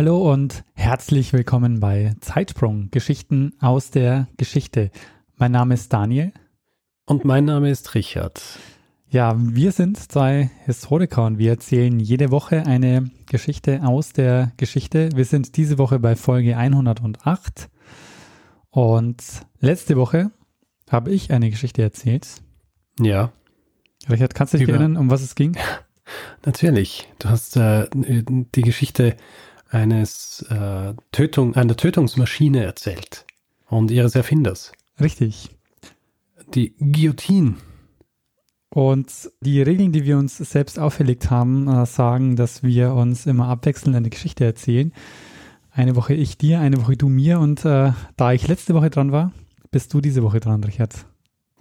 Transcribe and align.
Hallo 0.00 0.32
und 0.32 0.64
herzlich 0.72 1.34
willkommen 1.34 1.78
bei 1.78 2.14
Zeitsprung, 2.22 2.90
Geschichten 2.90 3.52
aus 3.60 3.90
der 3.90 4.28
Geschichte. 4.38 4.90
Mein 5.36 5.52
Name 5.52 5.74
ist 5.74 5.92
Daniel. 5.92 6.32
Und 7.04 7.26
mein 7.26 7.44
Name 7.44 7.70
ist 7.70 7.94
Richard. 7.94 8.40
Ja, 9.10 9.34
wir 9.36 9.72
sind 9.72 9.98
zwei 9.98 10.50
Historiker 10.64 11.26
und 11.26 11.36
wir 11.36 11.50
erzählen 11.50 12.00
jede 12.00 12.30
Woche 12.30 12.64
eine 12.64 13.10
Geschichte 13.26 13.82
aus 13.82 14.14
der 14.14 14.52
Geschichte. 14.56 15.10
Wir 15.16 15.26
sind 15.26 15.58
diese 15.58 15.76
Woche 15.76 15.98
bei 15.98 16.16
Folge 16.16 16.56
108 16.56 17.68
und 18.70 19.22
letzte 19.58 19.98
Woche 19.98 20.30
habe 20.88 21.10
ich 21.10 21.30
eine 21.30 21.50
Geschichte 21.50 21.82
erzählt. 21.82 22.26
Ja. 22.98 23.32
Richard, 24.08 24.34
kannst 24.34 24.54
du 24.54 24.56
dich 24.56 24.66
Über- 24.66 24.78
erinnern, 24.78 24.96
um 24.96 25.10
was 25.10 25.20
es 25.20 25.34
ging? 25.34 25.58
Natürlich. 26.46 27.06
Du 27.18 27.28
hast 27.28 27.58
äh, 27.58 27.86
die 27.92 28.62
Geschichte 28.62 29.14
eines 29.70 30.42
äh, 30.50 30.94
Tötung, 31.12 31.54
einer 31.54 31.76
Tötungsmaschine 31.76 32.64
erzählt 32.64 33.24
und 33.68 33.90
ihres 33.90 34.14
Erfinders. 34.14 34.72
Richtig. 35.00 35.50
Die 36.54 36.74
Guillotine. 36.78 37.54
Und 38.72 39.30
die 39.40 39.62
Regeln, 39.62 39.90
die 39.92 40.04
wir 40.04 40.16
uns 40.16 40.36
selbst 40.38 40.78
auferlegt 40.78 41.30
haben, 41.30 41.66
äh, 41.68 41.86
sagen, 41.86 42.36
dass 42.36 42.62
wir 42.62 42.94
uns 42.94 43.26
immer 43.26 43.48
abwechselnd 43.48 43.96
eine 43.96 44.10
Geschichte 44.10 44.44
erzählen. 44.44 44.92
Eine 45.72 45.96
Woche 45.96 46.14
ich 46.14 46.38
dir, 46.38 46.60
eine 46.60 46.80
Woche 46.80 46.96
du 46.96 47.08
mir. 47.08 47.40
Und 47.40 47.64
äh, 47.64 47.92
da 48.16 48.32
ich 48.32 48.46
letzte 48.46 48.74
Woche 48.74 48.90
dran 48.90 49.12
war, 49.12 49.32
bist 49.70 49.94
du 49.94 50.00
diese 50.00 50.22
Woche 50.22 50.40
dran, 50.40 50.62
Richard. 50.62 51.06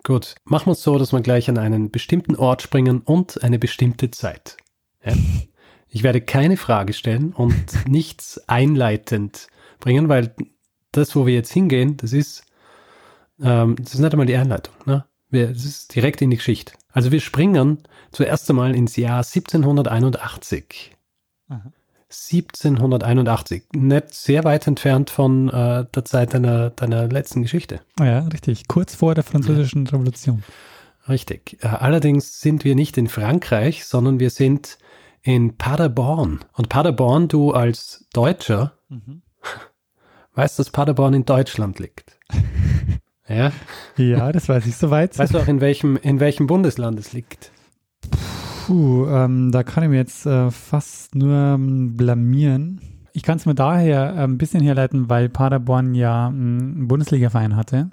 Gut, 0.03 0.35
machen 0.45 0.67
wir 0.67 0.71
es 0.73 0.83
so, 0.83 0.97
dass 0.97 1.11
wir 1.11 1.21
gleich 1.21 1.49
an 1.49 1.57
einen 1.57 1.91
bestimmten 1.91 2.35
Ort 2.35 2.61
springen 2.61 3.02
und 3.02 3.43
eine 3.43 3.59
bestimmte 3.59 4.11
Zeit. 4.11 4.57
Ja? 5.03 5.13
Ich 5.89 6.03
werde 6.03 6.21
keine 6.21 6.57
Frage 6.57 6.93
stellen 6.93 7.33
und 7.33 7.53
nichts 7.87 8.41
einleitend 8.47 9.47
bringen, 9.79 10.09
weil 10.09 10.33
das, 10.91 11.15
wo 11.15 11.25
wir 11.25 11.33
jetzt 11.33 11.51
hingehen, 11.51 11.97
das 11.97 12.13
ist, 12.13 12.43
ähm, 13.41 13.75
das 13.79 13.93
ist 13.93 13.99
nicht 13.99 14.11
einmal 14.11 14.27
die 14.27 14.35
Einleitung. 14.35 14.73
Ne? 14.85 15.05
Wir, 15.29 15.47
das 15.47 15.65
ist 15.65 15.95
direkt 15.95 16.21
in 16.21 16.29
die 16.29 16.37
Geschichte. 16.37 16.73
Also 16.91 17.11
wir 17.11 17.21
springen 17.21 17.79
zuerst 18.11 18.49
einmal 18.49 18.75
ins 18.75 18.95
Jahr 18.95 19.19
1781. 19.19 20.95
Aha. 21.49 21.71
1781, 22.11 23.65
nicht 23.73 24.15
sehr 24.15 24.43
weit 24.43 24.65
entfernt 24.65 25.11
von 25.11 25.49
äh, 25.49 25.85
der 25.93 26.05
Zeit 26.05 26.33
deiner, 26.33 26.71
deiner 26.71 27.07
letzten 27.07 27.43
Geschichte. 27.43 27.81
Ah 27.99 28.05
Ja, 28.05 28.19
richtig. 28.21 28.67
Kurz 28.67 28.95
vor 28.95 29.13
der 29.13 29.23
Französischen 29.23 29.85
Revolution. 29.85 30.43
Richtig. 31.07 31.59
Äh, 31.61 31.67
Allerdings 31.67 32.41
sind 32.41 32.63
wir 32.63 32.73
nicht 32.73 32.97
in 32.97 33.09
Frankreich, 33.09 33.85
sondern 33.85 34.19
wir 34.19 34.31
sind 34.31 34.79
in 35.21 35.57
Paderborn. 35.57 36.39
Und 36.53 36.69
Paderborn, 36.69 37.27
du 37.27 37.51
als 37.51 38.07
Deutscher, 38.13 38.73
weißt, 40.33 40.59
dass 40.59 40.69
Paderborn 40.69 41.13
in 41.13 41.25
Deutschland 41.25 41.79
liegt. 41.79 42.17
ja. 43.27 43.51
Ja, 43.97 44.31
das 44.31 44.47
weiß 44.49 44.65
ich 44.65 44.77
soweit. 44.77 45.17
Weißt 45.17 45.33
du 45.33 45.39
auch, 45.39 45.47
in 45.47 45.61
welchem, 45.61 45.97
in 45.97 46.19
welchem 46.19 46.47
Bundesland 46.47 46.99
es 46.99 47.13
liegt? 47.13 47.52
Puh, 48.65 49.08
ähm, 49.08 49.52
da 49.52 49.63
kann 49.63 49.83
ich 49.83 49.89
mir 49.89 49.97
jetzt 49.97 50.25
äh, 50.25 50.52
fast 50.52 51.15
nur 51.15 51.35
ähm, 51.35 51.97
blamieren. 51.97 52.81
Ich 53.13 53.23
kann 53.23 53.37
es 53.37 53.45
mir 53.45 53.55
daher 53.55 54.13
äh, 54.15 54.23
ein 54.23 54.37
bisschen 54.37 54.61
herleiten, 54.61 55.09
weil 55.09 55.27
Paderborn 55.27 55.95
ja 55.95 56.27
ähm, 56.27 56.75
einen 56.75 56.87
Bundesligaverein 56.87 57.55
hatte. 57.55 57.89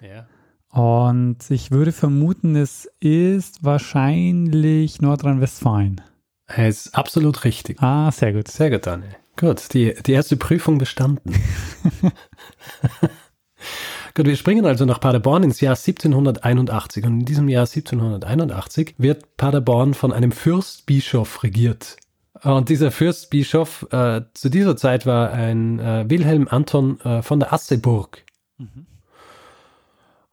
Ja. 0.00 0.26
Und 0.70 1.50
ich 1.50 1.70
würde 1.70 1.92
vermuten, 1.92 2.56
es 2.56 2.88
ist 3.00 3.64
wahrscheinlich 3.64 5.02
Nordrhein-Westfalen. 5.02 6.00
Er 6.54 6.68
ist 6.68 6.94
absolut 6.94 7.44
richtig. 7.44 7.80
Ah, 7.80 8.10
sehr 8.10 8.32
gut. 8.32 8.48
Sehr 8.48 8.70
gut, 8.70 8.86
Daniel. 8.86 9.16
Gut, 9.36 9.72
die, 9.72 9.94
die 10.04 10.12
erste 10.12 10.36
Prüfung 10.36 10.78
bestanden. 10.78 11.32
Gut, 14.14 14.26
wir 14.26 14.36
springen 14.36 14.66
also 14.66 14.84
nach 14.86 15.00
Paderborn 15.00 15.44
ins 15.44 15.60
Jahr 15.60 15.76
1781 15.76 17.04
und 17.04 17.20
in 17.20 17.24
diesem 17.24 17.48
Jahr 17.48 17.62
1781 17.62 18.94
wird 18.98 19.36
Paderborn 19.36 19.94
von 19.94 20.12
einem 20.12 20.32
Fürstbischof 20.32 21.44
regiert. 21.44 21.96
Und 22.42 22.68
dieser 22.68 22.90
Fürstbischof 22.90 23.86
äh, 23.92 24.22
zu 24.34 24.48
dieser 24.48 24.76
Zeit 24.76 25.06
war 25.06 25.30
ein 25.32 25.78
äh, 25.78 26.04
Wilhelm 26.08 26.48
Anton 26.50 27.00
äh, 27.00 27.22
von 27.22 27.38
der 27.38 27.52
Asseburg. 27.52 28.24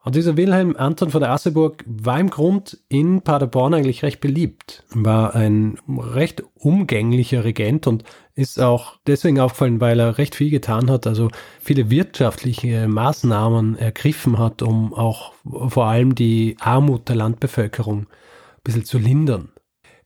Und 0.08 0.16
dieser 0.16 0.38
Wilhelm 0.38 0.78
Anton 0.78 1.10
von 1.10 1.20
der 1.20 1.32
Asseburg 1.32 1.84
war 1.86 2.18
im 2.18 2.30
Grund 2.30 2.78
in 2.88 3.24
Paderborn 3.24 3.74
eigentlich 3.74 4.04
recht 4.04 4.22
beliebt. 4.22 4.86
War 4.92 5.36
ein 5.36 5.80
recht 5.90 6.44
umgänglicher 6.56 7.44
Regent 7.44 7.88
und 7.88 8.06
ist 8.34 8.58
auch 8.58 9.00
deswegen 9.06 9.42
aufgefallen, 9.42 9.82
weil 9.82 10.00
er 10.00 10.18
recht 10.18 10.36
viel 10.36 10.50
getan 10.50 10.90
hat, 10.90 11.08
also 11.08 11.28
viele 11.60 11.90
wirtschaftliche 11.90 12.88
Maßnahmen 12.88 13.78
ergriffen 13.78 14.40
hat, 14.40 14.62
um 14.62 14.94
auch 14.94 15.34
vor 15.44 15.88
allem 15.88 16.16
die 16.16 16.56
Armut 16.62 17.10
der 17.10 17.18
Landbevölkerung 17.18 18.04
ein 18.04 18.08
bisschen 18.64 18.86
zu 18.86 19.00
lindern. 19.00 19.50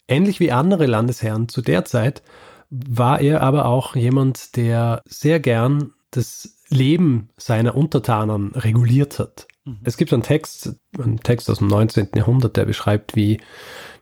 Ähnlich 0.07 0.39
wie 0.39 0.51
andere 0.51 0.87
Landesherren 0.87 1.47
zu 1.47 1.61
der 1.61 1.85
Zeit 1.85 2.23
war 2.71 3.21
er 3.21 3.41
aber 3.41 3.67
auch 3.67 3.95
jemand, 3.95 4.55
der 4.55 5.03
sehr 5.05 5.39
gern 5.39 5.93
das 6.09 6.57
Leben 6.69 7.29
seiner 7.37 7.75
Untertanen 7.75 8.53
reguliert 8.55 9.19
hat. 9.19 9.45
Es 9.83 9.97
gibt 9.97 10.11
einen 10.11 10.23
Text, 10.23 10.75
einen 10.97 11.19
Text 11.19 11.49
aus 11.49 11.59
dem 11.59 11.67
19. 11.67 12.09
Jahrhundert, 12.15 12.57
der 12.57 12.65
beschreibt, 12.65 13.15
wie, 13.15 13.39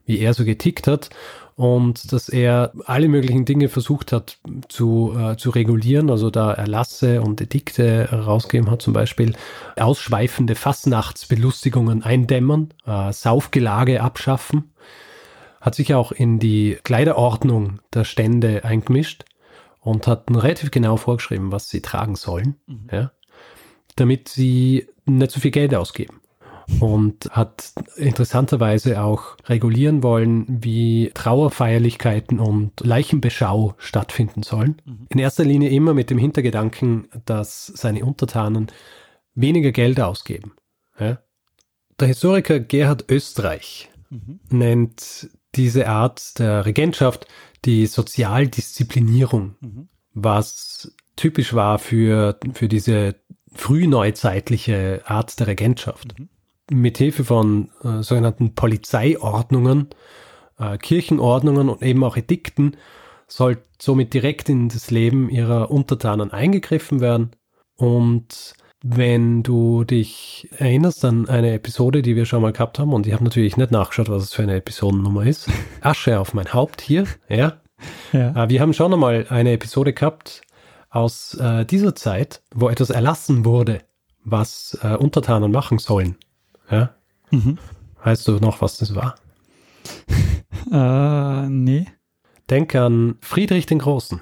wie 0.06 0.20
er 0.20 0.34
so 0.34 0.46
getickt 0.46 0.88
hat 0.88 1.10
und 1.56 2.14
dass 2.14 2.30
er 2.30 2.72
alle 2.86 3.10
möglichen 3.10 3.44
Dinge 3.44 3.68
versucht 3.68 4.14
hat 4.14 4.38
zu, 4.70 5.14
äh, 5.18 5.36
zu 5.36 5.50
regulieren, 5.50 6.10
also 6.10 6.30
da 6.30 6.54
Erlasse 6.54 7.22
und 7.22 7.42
Edikte 7.42 8.08
rausgegeben 8.10 8.72
hat, 8.72 8.82
zum 8.82 8.94
Beispiel 8.94 9.36
ausschweifende 9.78 10.56
Fastnachtsbelustigungen 10.56 12.04
eindämmern, 12.04 12.74
äh, 12.86 13.12
Saufgelage 13.12 14.02
abschaffen, 14.02 14.72
hat 15.60 15.76
sich 15.76 15.94
auch 15.94 16.14
in 16.14 16.40
die 16.40 16.78
Kleiderordnung 16.84 17.82
der 17.94 18.06
Stände 18.06 18.64
eingemischt 18.64 19.26
und 19.82 20.08
hat 20.08 20.32
relativ 20.32 20.72
genau 20.72 20.96
vorgeschrieben, 20.96 21.52
was 21.52 21.70
sie 21.70 21.82
tragen 21.82 22.16
sollen, 22.16 22.56
ja, 22.90 23.12
damit 23.98 24.30
sie 24.30 24.88
nicht 25.18 25.32
so 25.32 25.40
viel 25.40 25.52
Geld 25.52 25.76
ausgeben. 25.76 26.22
Und 26.80 27.32
hat 27.32 27.74
interessanterweise 27.96 29.02
auch 29.02 29.38
regulieren 29.46 30.04
wollen, 30.04 30.46
wie 30.48 31.10
Trauerfeierlichkeiten 31.16 32.40
und 32.40 32.80
Leichenbeschau 32.82 33.74
stattfinden 33.80 34.44
sollen. 34.44 34.80
In 35.10 35.18
erster 35.18 35.44
Linie 35.44 35.70
immer 35.70 35.96
mit 35.96 36.12
dem 36.12 36.20
Hintergedanken, 36.20 37.08
dass 37.26 37.66
seine 37.66 38.06
Untertanen 38.06 38.68
weniger 39.34 39.72
Geld 39.72 40.00
ausgeben. 40.00 40.52
Ja. 41.00 41.18
Der 42.00 42.08
Historiker 42.08 42.60
Gerhard 42.60 43.06
Österreich 43.10 43.90
nennt 44.50 45.30
diese 45.56 45.88
Art 45.88 46.40
der 46.40 46.66
Regentschaft 46.66 47.28
die 47.66 47.88
Sozialdisziplinierung, 47.88 49.56
was 50.14 50.96
typisch 51.16 51.54
war 51.54 51.80
für, 51.80 52.40
für 52.54 52.68
diese 52.68 53.16
frühneuzeitliche 53.54 55.02
Art 55.06 55.40
der 55.40 55.48
Regentschaft. 55.48 56.16
Mit 56.72 56.98
Hilfe 56.98 57.24
von 57.24 57.70
äh, 57.84 58.04
sogenannten 58.04 58.54
Polizeiordnungen, 58.54 59.88
äh, 60.60 60.78
Kirchenordnungen 60.78 61.70
und 61.70 61.82
eben 61.82 62.04
auch 62.04 62.16
Edikten 62.16 62.78
soll 63.28 63.58
somit 63.80 64.14
direkt 64.14 64.50
in 64.50 64.70
das 64.70 64.92
Leben 64.92 65.30
ihrer 65.30 65.72
Untertanen 65.72 66.32
eingegriffen 66.32 67.00
werden. 67.00 67.32
Und 67.76 68.54
wenn 68.82 69.44
du 69.44 69.84
dich 69.84 70.48
erinnerst 70.58 71.04
an 71.06 71.28
eine 71.28 71.54
Episode, 71.54 72.02
die 72.02 72.16
wir 72.16 72.26
schon 72.26 72.42
mal 72.42 72.54
gehabt 72.54 72.80
haben, 72.80 72.94
und 72.94 73.08
ich 73.08 73.14
habe 73.14 73.24
natürlich 73.24 73.58
nicht 73.58 73.72
nachgeschaut, 73.72 74.10
was 74.10 74.24
es 74.24 74.34
für 74.34 74.44
eine 74.44 74.56
Episodennummer 74.56 75.26
ist. 75.26 75.50
Asche 75.82 76.20
auf 76.20 76.34
mein 76.34 76.54
Haupt 76.54 76.82
hier, 76.82 77.06
ja. 77.28 77.58
Ja. 78.12 78.44
Äh, 78.44 78.50
Wir 78.50 78.62
haben 78.62 78.74
schon 78.74 78.94
einmal 78.94 79.26
eine 79.30 79.54
Episode 79.54 79.94
gehabt 79.94 80.42
aus 80.90 81.36
äh, 81.36 81.66
dieser 81.66 81.96
Zeit, 81.96 82.42
wo 82.54 82.70
etwas 82.70 82.90
erlassen 82.90 83.46
wurde, 83.46 83.80
was 84.24 84.78
äh, 84.82 84.96
Untertanen 84.96 85.52
machen 85.52 85.78
sollen. 85.78 86.18
Ja? 86.70 86.96
Mhm. 87.32 87.58
Weißt 88.04 88.28
du 88.28 88.40
noch, 88.40 88.62
was 88.62 88.78
das 88.78 88.96
war? 88.96 89.16
Äh, 90.72 91.48
nee. 91.50 91.88
Denk 92.50 92.76
an 92.76 93.16
Friedrich 93.22 93.66
den 93.66 93.80
Großen. 93.80 94.22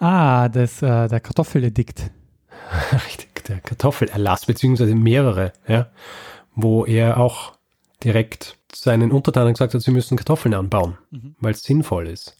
Ah, 0.00 0.48
das, 0.48 0.82
äh, 0.82 1.08
der 1.08 1.20
Kartoffeledikt. 1.20 2.10
Richtig, 3.06 3.44
der 3.44 3.60
Kartoffelerlass, 3.60 4.46
beziehungsweise 4.46 4.94
mehrere, 4.94 5.52
ja, 5.68 5.90
wo 6.54 6.84
er 6.84 7.18
auch 7.18 7.52
direkt 8.02 8.56
seinen 8.72 9.12
Untertanen 9.12 9.54
gesagt 9.54 9.74
hat, 9.74 9.82
sie 9.82 9.90
müssen 9.90 10.16
Kartoffeln 10.16 10.54
anbauen, 10.54 10.98
mhm. 11.10 11.36
weil 11.40 11.52
es 11.52 11.62
sinnvoll 11.62 12.08
ist. 12.08 12.36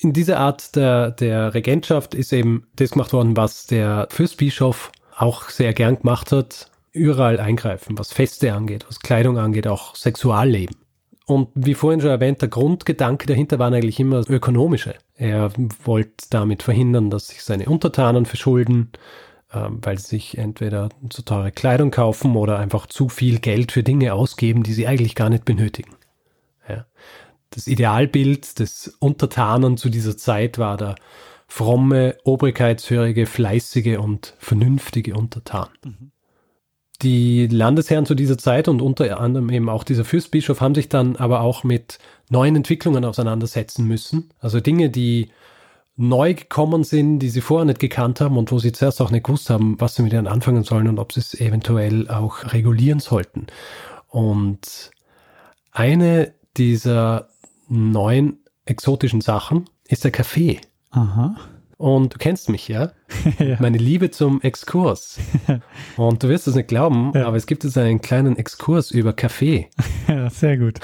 In 0.00 0.12
dieser 0.12 0.38
Art 0.38 0.76
der, 0.76 1.10
der 1.10 1.54
Regentschaft 1.54 2.14
ist 2.14 2.32
eben 2.32 2.68
das 2.76 2.92
gemacht 2.92 3.12
worden, 3.12 3.36
was 3.36 3.66
der 3.66 4.06
Fürstbischof 4.10 4.92
auch 5.16 5.50
sehr 5.50 5.74
gern 5.74 5.98
gemacht 5.98 6.30
hat, 6.30 6.70
überall 6.92 7.40
eingreifen, 7.40 7.98
was 7.98 8.12
Feste 8.12 8.52
angeht, 8.52 8.86
was 8.88 9.00
Kleidung 9.00 9.38
angeht, 9.38 9.66
auch 9.66 9.96
Sexualleben. 9.96 10.76
Und 11.26 11.48
wie 11.54 11.74
vorhin 11.74 12.00
schon 12.00 12.10
erwähnt, 12.10 12.40
der 12.40 12.48
Grundgedanke 12.48 13.26
dahinter 13.26 13.58
waren 13.58 13.74
eigentlich 13.74 13.98
immer 13.98 14.22
ökonomische. 14.30 14.94
Er 15.16 15.50
wollte 15.84 16.26
damit 16.30 16.62
verhindern, 16.62 17.10
dass 17.10 17.28
sich 17.28 17.42
seine 17.42 17.66
Untertanen 17.66 18.24
verschulden, 18.24 18.92
ähm, 19.52 19.80
weil 19.82 19.98
sie 19.98 20.06
sich 20.06 20.38
entweder 20.38 20.90
zu 21.10 21.22
teure 21.22 21.50
Kleidung 21.50 21.90
kaufen 21.90 22.36
oder 22.36 22.58
einfach 22.60 22.86
zu 22.86 23.08
viel 23.08 23.40
Geld 23.40 23.72
für 23.72 23.82
Dinge 23.82 24.14
ausgeben, 24.14 24.62
die 24.62 24.72
sie 24.72 24.86
eigentlich 24.86 25.16
gar 25.16 25.28
nicht 25.28 25.44
benötigen. 25.44 25.97
Das 27.50 27.66
Idealbild 27.66 28.58
des 28.58 28.96
Untertanen 28.98 29.76
zu 29.76 29.88
dieser 29.88 30.16
Zeit 30.16 30.58
war 30.58 30.76
der 30.76 30.96
fromme, 31.46 32.16
obrigkeitshörige, 32.24 33.26
fleißige 33.26 33.98
und 33.98 34.34
vernünftige 34.38 35.14
Untertan. 35.14 35.68
Mhm. 35.84 36.12
Die 37.02 37.46
Landesherren 37.46 38.06
zu 38.06 38.16
dieser 38.16 38.38
Zeit 38.38 38.66
und 38.66 38.82
unter 38.82 39.20
anderem 39.20 39.50
eben 39.50 39.68
auch 39.68 39.84
dieser 39.84 40.04
Fürstbischof 40.04 40.60
haben 40.60 40.74
sich 40.74 40.88
dann 40.88 41.14
aber 41.14 41.42
auch 41.42 41.62
mit 41.62 41.98
neuen 42.28 42.56
Entwicklungen 42.56 43.04
auseinandersetzen 43.04 43.86
müssen. 43.86 44.30
Also 44.40 44.58
Dinge, 44.58 44.90
die 44.90 45.30
neu 45.96 46.34
gekommen 46.34 46.82
sind, 46.82 47.20
die 47.20 47.28
sie 47.28 47.40
vorher 47.40 47.66
nicht 47.66 47.78
gekannt 47.78 48.20
haben 48.20 48.36
und 48.36 48.50
wo 48.50 48.58
sie 48.58 48.72
zuerst 48.72 49.00
auch 49.00 49.10
nicht 49.12 49.24
gewusst 49.24 49.48
haben, 49.48 49.80
was 49.80 49.94
sie 49.94 50.02
mit 50.02 50.12
ihnen 50.12 50.26
anfangen 50.26 50.64
sollen 50.64 50.88
und 50.88 50.98
ob 50.98 51.12
sie 51.12 51.20
es 51.20 51.38
eventuell 51.38 52.08
auch 52.08 52.52
regulieren 52.52 53.00
sollten. 53.00 53.46
Und 54.08 54.90
eine 55.70 56.34
dieser 56.56 57.28
neuen 57.68 58.38
exotischen 58.64 59.20
Sachen 59.20 59.64
ist 59.86 60.04
der 60.04 60.10
Kaffee. 60.10 60.60
Aha. 60.90 61.36
Und 61.78 62.14
du 62.14 62.18
kennst 62.18 62.48
mich, 62.48 62.66
ja? 62.66 62.90
ja. 63.38 63.56
Meine 63.60 63.78
Liebe 63.78 64.10
zum 64.10 64.42
Exkurs. 64.42 65.18
Und 65.96 66.22
du 66.22 66.28
wirst 66.28 66.48
es 66.48 66.56
nicht 66.56 66.68
glauben, 66.68 67.12
ja. 67.14 67.26
aber 67.26 67.36
es 67.36 67.46
gibt 67.46 67.62
jetzt 67.62 67.78
einen 67.78 68.00
kleinen 68.00 68.36
Exkurs 68.36 68.90
über 68.90 69.12
Kaffee. 69.12 69.68
Ja, 70.08 70.30
sehr 70.30 70.56
gut. 70.56 70.80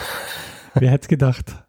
Wer 0.74 0.90
hätte 0.90 1.04
es 1.04 1.08
gedacht? 1.08 1.64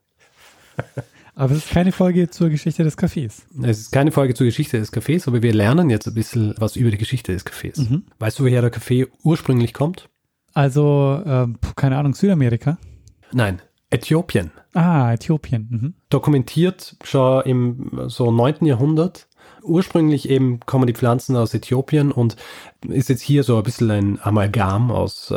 Aber 1.36 1.54
es 1.54 1.60
ist 1.60 1.70
keine 1.70 1.94
Folge 1.94 2.30
zur 2.30 2.50
Geschichte 2.50 2.84
des 2.84 2.98
Kaffees. 2.98 3.46
Es 3.64 3.80
ist 3.80 3.92
keine 3.94 4.12
Folge 4.12 4.34
zur 4.34 4.46
Geschichte 4.46 4.78
des 4.78 4.92
Kaffees, 4.92 5.26
aber 5.26 5.42
wir 5.42 5.54
lernen 5.54 5.90
jetzt 5.90 6.06
ein 6.06 6.14
bisschen 6.14 6.54
was 6.58 6.76
über 6.76 6.92
die 6.92 6.98
Geschichte 6.98 7.32
des 7.32 7.46
Kaffees. 7.46 7.78
Mhm. 7.78 8.04
Weißt 8.20 8.40
du, 8.40 8.44
woher 8.44 8.60
der 8.60 8.72
Kaffee 8.72 9.08
ursprünglich 9.24 9.74
kommt? 9.74 10.10
Also, 10.54 11.22
äh, 11.26 11.48
keine 11.78 11.98
Ahnung, 11.98 12.14
Südamerika? 12.14 12.78
Nein, 13.32 13.62
Äthiopien. 13.96 14.52
Ah, 14.74 15.14
Äthiopien. 15.14 15.68
Mhm. 15.70 15.94
Dokumentiert 16.10 16.98
schon 17.04 17.44
im 17.44 17.92
so 18.08 18.32
9. 18.32 18.66
Jahrhundert. 18.66 19.28
Ursprünglich 19.64 20.30
eben 20.30 20.60
kommen 20.60 20.86
die 20.86 20.94
Pflanzen 20.94 21.36
aus 21.36 21.54
Äthiopien 21.54 22.12
und 22.12 22.36
ist 22.88 23.10
jetzt 23.10 23.22
hier 23.22 23.44
so 23.44 23.58
ein 23.58 23.64
bisschen 23.64 23.90
ein 23.90 24.20
Amalgam 24.22 24.92
aus, 24.92 25.32
äh, 25.32 25.36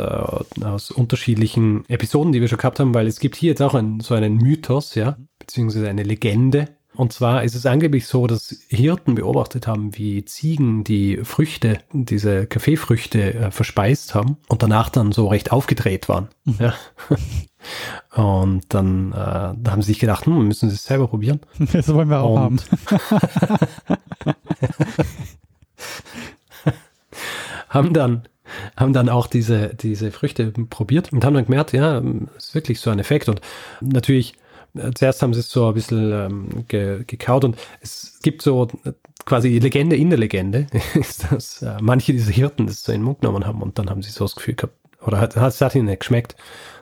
aus 0.63 0.91
unterschiedlichen 0.91 1.83
Episoden, 1.87 2.31
die 2.31 2.41
wir 2.41 2.47
schon 2.47 2.59
gehabt 2.59 2.79
haben, 2.79 2.93
weil 2.93 3.07
es 3.07 3.19
gibt 3.19 3.35
hier 3.35 3.49
jetzt 3.49 3.61
auch 3.61 3.73
ein, 3.73 4.01
so 4.01 4.13
einen 4.13 4.35
Mythos, 4.35 4.93
ja, 4.93 5.17
beziehungsweise 5.39 5.89
eine 5.89 6.03
Legende, 6.03 6.67
und 6.99 7.13
zwar 7.13 7.45
ist 7.45 7.55
es 7.55 7.65
angeblich 7.65 8.07
so, 8.07 8.27
dass 8.27 8.53
Hirten 8.67 9.15
beobachtet 9.15 9.67
haben, 9.67 9.97
wie 9.97 10.25
Ziegen 10.25 10.83
die 10.83 11.21
Früchte, 11.23 11.79
diese 11.93 12.45
Kaffeefrüchte 12.45 13.35
äh, 13.35 13.51
verspeist 13.51 14.15
haben 14.15 14.35
und 14.49 14.63
danach 14.63 14.89
dann 14.89 15.13
so 15.13 15.29
recht 15.29 15.53
aufgedreht 15.53 16.09
waren. 16.09 16.27
Mhm. 16.43 16.55
Ja. 16.59 16.73
Und 18.21 18.73
dann 18.73 19.13
äh, 19.13 19.15
da 19.15 19.71
haben 19.71 19.81
sie 19.81 19.91
sich 19.91 19.99
gedacht, 19.99 20.25
hm, 20.25 20.47
müssen 20.47 20.69
sie 20.69 20.75
es 20.75 20.83
selber 20.83 21.07
probieren. 21.07 21.39
Das 21.71 21.87
wollen 21.93 22.09
wir 22.09 22.19
auch 22.19 22.35
und 22.35 22.41
haben. 22.41 22.59
haben 27.69 27.93
dann 27.93 28.27
haben 28.75 28.91
dann 28.91 29.07
auch 29.07 29.27
diese, 29.27 29.73
diese 29.75 30.11
Früchte 30.11 30.51
probiert 30.51 31.13
und 31.13 31.23
haben 31.23 31.35
dann 31.35 31.45
gemerkt, 31.45 31.71
ja, 31.71 32.01
ist 32.35 32.55
wirklich 32.55 32.81
so 32.81 32.89
ein 32.89 32.99
Effekt. 32.99 33.29
Und 33.29 33.39
natürlich 33.79 34.35
zuerst 34.95 35.21
haben 35.21 35.33
sie 35.33 35.39
es 35.41 35.49
so 35.49 35.67
ein 35.67 35.73
bisschen 35.73 36.11
ähm, 36.11 36.65
ge, 36.67 37.03
gekaut 37.05 37.43
und 37.43 37.57
es 37.81 38.19
gibt 38.21 38.41
so 38.41 38.67
quasi 39.25 39.59
Legende 39.59 39.95
in 39.95 40.09
der 40.09 40.19
Legende, 40.19 40.67
dass 41.29 41.61
äh, 41.61 41.77
manche 41.81 42.13
dieser 42.13 42.31
Hirten 42.31 42.67
das 42.67 42.83
so 42.83 42.91
in 42.91 43.01
den 43.01 43.05
Mund 43.05 43.21
genommen 43.21 43.45
haben 43.45 43.61
und 43.61 43.79
dann 43.79 43.89
haben 43.89 44.01
sie 44.01 44.11
so 44.11 44.25
das 44.25 44.35
Gefühl 44.35 44.55
gehabt, 44.55 44.75
oder 45.01 45.19
hat, 45.19 45.35
es 45.35 45.61
hat 45.61 45.75
ihnen 45.75 45.85
nicht 45.85 46.01
geschmeckt. 46.01 46.35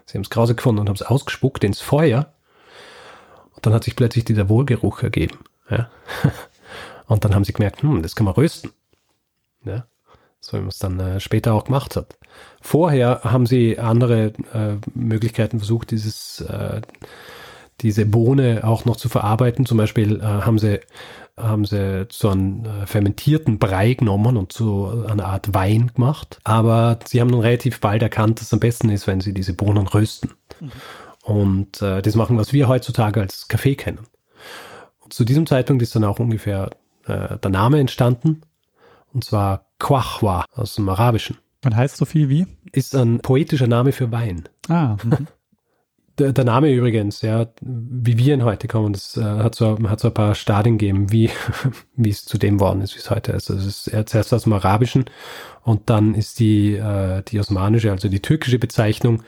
Sie 0.06 0.18
haben 0.18 0.24
es 0.24 0.30
grause 0.30 0.56
gefunden 0.56 0.82
und 0.82 0.90
haben 0.90 0.96
es 0.96 1.02
ausgespuckt 1.02 1.64
ins 1.64 1.82
Feuer 1.82 2.34
und 3.56 3.66
dann 3.66 3.74
hat 3.74 3.84
sich 3.84 3.96
plötzlich 3.96 4.24
dieser 4.24 4.50
Wohlgeruch 4.50 5.04
ergeben. 5.04 5.40
Ja? 5.70 5.90
Und 7.08 7.24
dann 7.24 7.34
haben 7.34 7.44
sie 7.44 7.54
gemerkt, 7.54 7.82
hm, 7.82 8.02
das 8.04 8.16
kann 8.16 8.26
man 8.26 8.34
rösten. 8.34 8.72
Ja? 9.66 9.88
So 10.40 10.58
wie 10.58 10.62
man 10.62 10.70
es 10.70 10.78
dann 10.78 11.00
äh, 11.00 11.20
später 11.20 11.54
auch 11.54 11.64
gemacht 11.64 11.96
hat. 11.96 12.18
Vorher 12.62 13.22
haben 13.24 13.46
sie 13.46 13.80
andere 13.80 14.34
äh, 14.54 14.76
Möglichkeiten 14.94 15.60
versucht, 15.60 15.92
dieses 15.92 16.42
äh, 16.42 16.82
diese 17.82 18.06
Bohne 18.06 18.62
auch 18.64 18.86
noch 18.86 18.96
zu 18.96 19.10
verarbeiten. 19.10 19.66
Zum 19.66 19.78
Beispiel 19.78 20.20
äh, 20.20 20.24
haben 20.24 20.60
sie 20.60 20.80
haben 21.38 21.66
sie 21.66 22.08
so 22.12 22.30
einen 22.30 22.66
äh, 22.66 22.88
fermentierten 22.88 23.60
Brei 23.60 23.94
genommen 23.94 24.38
und 24.38 24.52
so 24.52 25.06
eine 25.08 25.26
Art 25.26 25.54
Wein 25.54 25.92
gemacht. 25.94 26.40
Aber 26.44 27.00
sie 27.06 27.22
haben 27.22 27.32
dann 27.32 27.42
relativ 27.42 27.80
bald 27.80 28.02
erkannt, 28.02 28.40
dass 28.40 28.48
es 28.48 28.54
am 28.54 28.60
besten 28.60 28.90
ist, 28.90 29.06
wenn 29.06 29.22
sie 29.22 29.34
diese 29.34 29.54
Bohnen 29.54 29.88
rösten. 29.88 30.32
Mhm. 30.60 30.72
Und 31.24 31.82
äh, 31.82 32.02
das 32.02 32.16
machen, 32.16 32.38
was 32.38 32.54
wir 32.54 32.68
heutzutage 32.68 33.22
als 33.22 33.48
Kaffee 33.48 33.76
kennen. 33.76 34.00
Und 35.00 35.14
zu 35.14 35.26
diesem 35.26 35.46
Zeitpunkt 35.46 35.84
ist 35.84 35.96
dann 35.96 36.06
auch 36.06 36.20
ungefähr 36.20 36.72
äh, 37.06 37.38
der 37.38 37.52
Name 37.52 37.80
entstanden. 37.80 38.42
Und 39.14 39.24
zwar 39.24 39.66
Quachwa 39.80 40.46
aus 40.54 40.76
dem 40.76 40.90
Arabischen. 40.90 41.38
Und 41.64 41.76
heißt 41.76 41.98
so 41.98 42.06
viel 42.06 42.30
wie? 42.30 42.48
Ist 42.72 42.96
ein 42.96 43.20
poetischer 43.20 43.68
Name 43.68 43.92
für 43.92 44.12
Wein. 44.12 44.50
Ah. 44.70 44.98
Mhm. 45.04 45.28
Der, 46.20 46.34
der, 46.34 46.46
Name 46.46 46.72
übrigens, 46.72 47.22
ja, 47.22 47.46
wie 47.62 48.18
wir 48.18 48.34
ihn 48.34 48.44
heute 48.44 48.68
kommen, 48.68 48.94
das 48.94 49.18
äh, 49.18 49.22
hat, 49.24 49.54
so, 49.54 49.78
hat 49.88 50.00
so 50.00 50.08
ein 50.08 50.14
paar 50.14 50.34
Stadien 50.34 50.80
gegeben, 50.80 51.12
wie, 51.12 51.30
wie 51.96 52.10
es 52.10 52.26
zu 52.26 52.40
dem 52.40 52.60
worden 52.60 52.82
ist, 52.82 52.96
wie 52.96 53.00
es 53.00 53.12
heute 53.12 53.34
ist. 53.34 53.52
Also 53.52 53.68
es 53.68 53.88
ist 53.88 54.10
zuerst 54.10 54.34
aus 54.34 54.44
dem 54.44 54.54
Arabischen 54.54 55.06
und 55.64 55.90
dann 55.92 56.16
ist 56.16 56.40
die, 56.40 56.74
äh, 56.76 57.22
die 57.22 57.40
osmanische, 57.40 57.92
also 57.92 58.10
die 58.10 58.22
türkische 58.22 58.58
Bezeichnung 58.58 59.22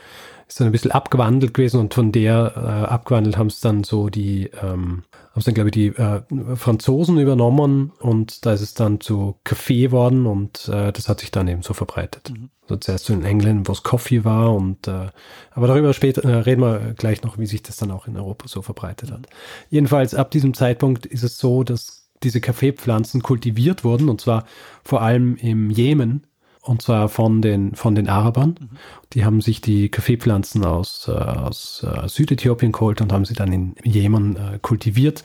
ist 0.49 0.59
dann 0.59 0.67
ein 0.67 0.71
bisschen 0.71 0.91
abgewandelt 0.91 1.53
gewesen 1.53 1.79
und 1.79 1.93
von 1.93 2.11
der 2.11 2.53
äh, 2.55 2.91
abgewandelt 2.91 3.37
haben 3.37 3.47
es 3.47 3.59
dann 3.59 3.83
so 3.83 4.09
die, 4.09 4.49
ähm, 4.61 5.03
haben 5.11 5.35
es 5.35 5.45
dann 5.45 5.53
glaube 5.53 5.69
ich 5.69 5.73
die 5.73 5.87
äh, 5.89 6.21
Franzosen 6.55 7.19
übernommen 7.19 7.91
und 7.99 8.45
da 8.45 8.53
ist 8.53 8.61
es 8.61 8.73
dann 8.73 8.99
zu 8.99 9.35
Kaffee 9.43 9.91
worden 9.91 10.25
und 10.25 10.67
äh, 10.67 10.91
das 10.91 11.07
hat 11.07 11.19
sich 11.19 11.29
dann 11.29 11.47
eben 11.47 11.61
so 11.61 11.75
verbreitet. 11.75 12.31
Mhm. 12.31 12.49
So 12.67 12.77
zuerst 12.77 13.05
so 13.05 13.13
in 13.13 13.23
England, 13.23 13.67
wo 13.67 13.73
es 13.73 13.83
Coffee 13.83 14.25
war 14.25 14.55
und 14.55 14.87
äh, 14.87 15.09
aber 15.51 15.67
darüber 15.67 15.93
später 15.93 16.23
äh, 16.23 16.37
reden 16.37 16.61
wir 16.61 16.95
gleich 16.97 17.21
noch, 17.21 17.37
wie 17.37 17.45
sich 17.45 17.61
das 17.61 17.77
dann 17.77 17.91
auch 17.91 18.07
in 18.07 18.17
Europa 18.17 18.47
so 18.47 18.63
verbreitet 18.63 19.11
hat. 19.11 19.27
Jedenfalls 19.69 20.15
ab 20.15 20.31
diesem 20.31 20.55
Zeitpunkt 20.55 21.05
ist 21.05 21.23
es 21.23 21.37
so, 21.37 21.63
dass 21.63 22.09
diese 22.23 22.41
Kaffeepflanzen 22.41 23.21
kultiviert 23.21 23.83
wurden 23.83 24.09
und 24.09 24.19
zwar 24.19 24.45
vor 24.83 25.03
allem 25.03 25.35
im 25.35 25.69
Jemen 25.69 26.25
und 26.69 26.83
zwar 26.83 27.09
von 27.09 27.41
den, 27.41 27.73
von 27.73 27.95
den 27.95 28.07
Arabern. 28.07 28.55
Mhm. 28.59 28.69
Die 29.13 29.25
haben 29.25 29.41
sich 29.41 29.59
die 29.59 29.89
Kaffeepflanzen 29.89 30.63
aus, 30.63 31.07
äh, 31.07 31.13
aus 31.13 31.83
äh, 31.83 32.07
Südäthiopien 32.07 32.71
geholt 32.71 33.01
und 33.01 33.11
haben 33.11 33.25
sie 33.25 33.33
dann 33.33 33.51
in 33.51 33.75
Jemen 33.83 34.35
äh, 34.35 34.59
kultiviert 34.61 35.23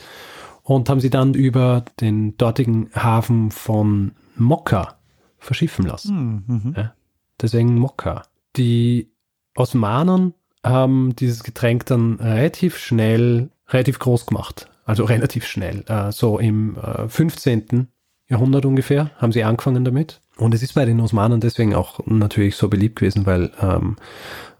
und 0.62 0.88
haben 0.88 1.00
sie 1.00 1.10
dann 1.10 1.34
über 1.34 1.84
den 2.00 2.38
dortigen 2.38 2.88
Hafen 2.94 3.50
von 3.50 4.12
Mokka 4.36 4.96
verschiffen 5.36 5.84
lassen. 5.84 6.44
Mhm. 6.46 6.56
mhm. 6.56 6.74
Ja, 6.78 6.94
deswegen 7.42 7.74
Mokka. 7.74 8.22
Die 8.56 9.12
Osmanen 9.54 10.32
haben 10.64 11.14
dieses 11.14 11.44
Getränk 11.44 11.84
dann 11.84 12.14
relativ 12.20 12.78
schnell, 12.78 13.50
relativ 13.68 13.98
groß 13.98 14.24
gemacht. 14.24 14.70
Also 14.86 15.04
relativ 15.04 15.46
schnell. 15.46 15.84
Äh, 15.88 16.10
so 16.10 16.38
im 16.38 16.78
äh, 16.78 17.06
15. 17.06 17.88
Jahrhundert 18.30 18.64
ungefähr 18.64 19.10
haben 19.18 19.32
sie 19.32 19.44
angefangen 19.44 19.84
damit. 19.84 20.22
Und 20.36 20.54
es 20.54 20.62
ist 20.62 20.74
bei 20.74 20.84
den 20.84 21.00
Osmanen 21.00 21.40
deswegen 21.40 21.74
auch 21.74 22.00
natürlich 22.06 22.56
so 22.56 22.68
beliebt 22.68 22.96
gewesen, 22.96 23.26
weil, 23.26 23.52
ähm, 23.60 23.96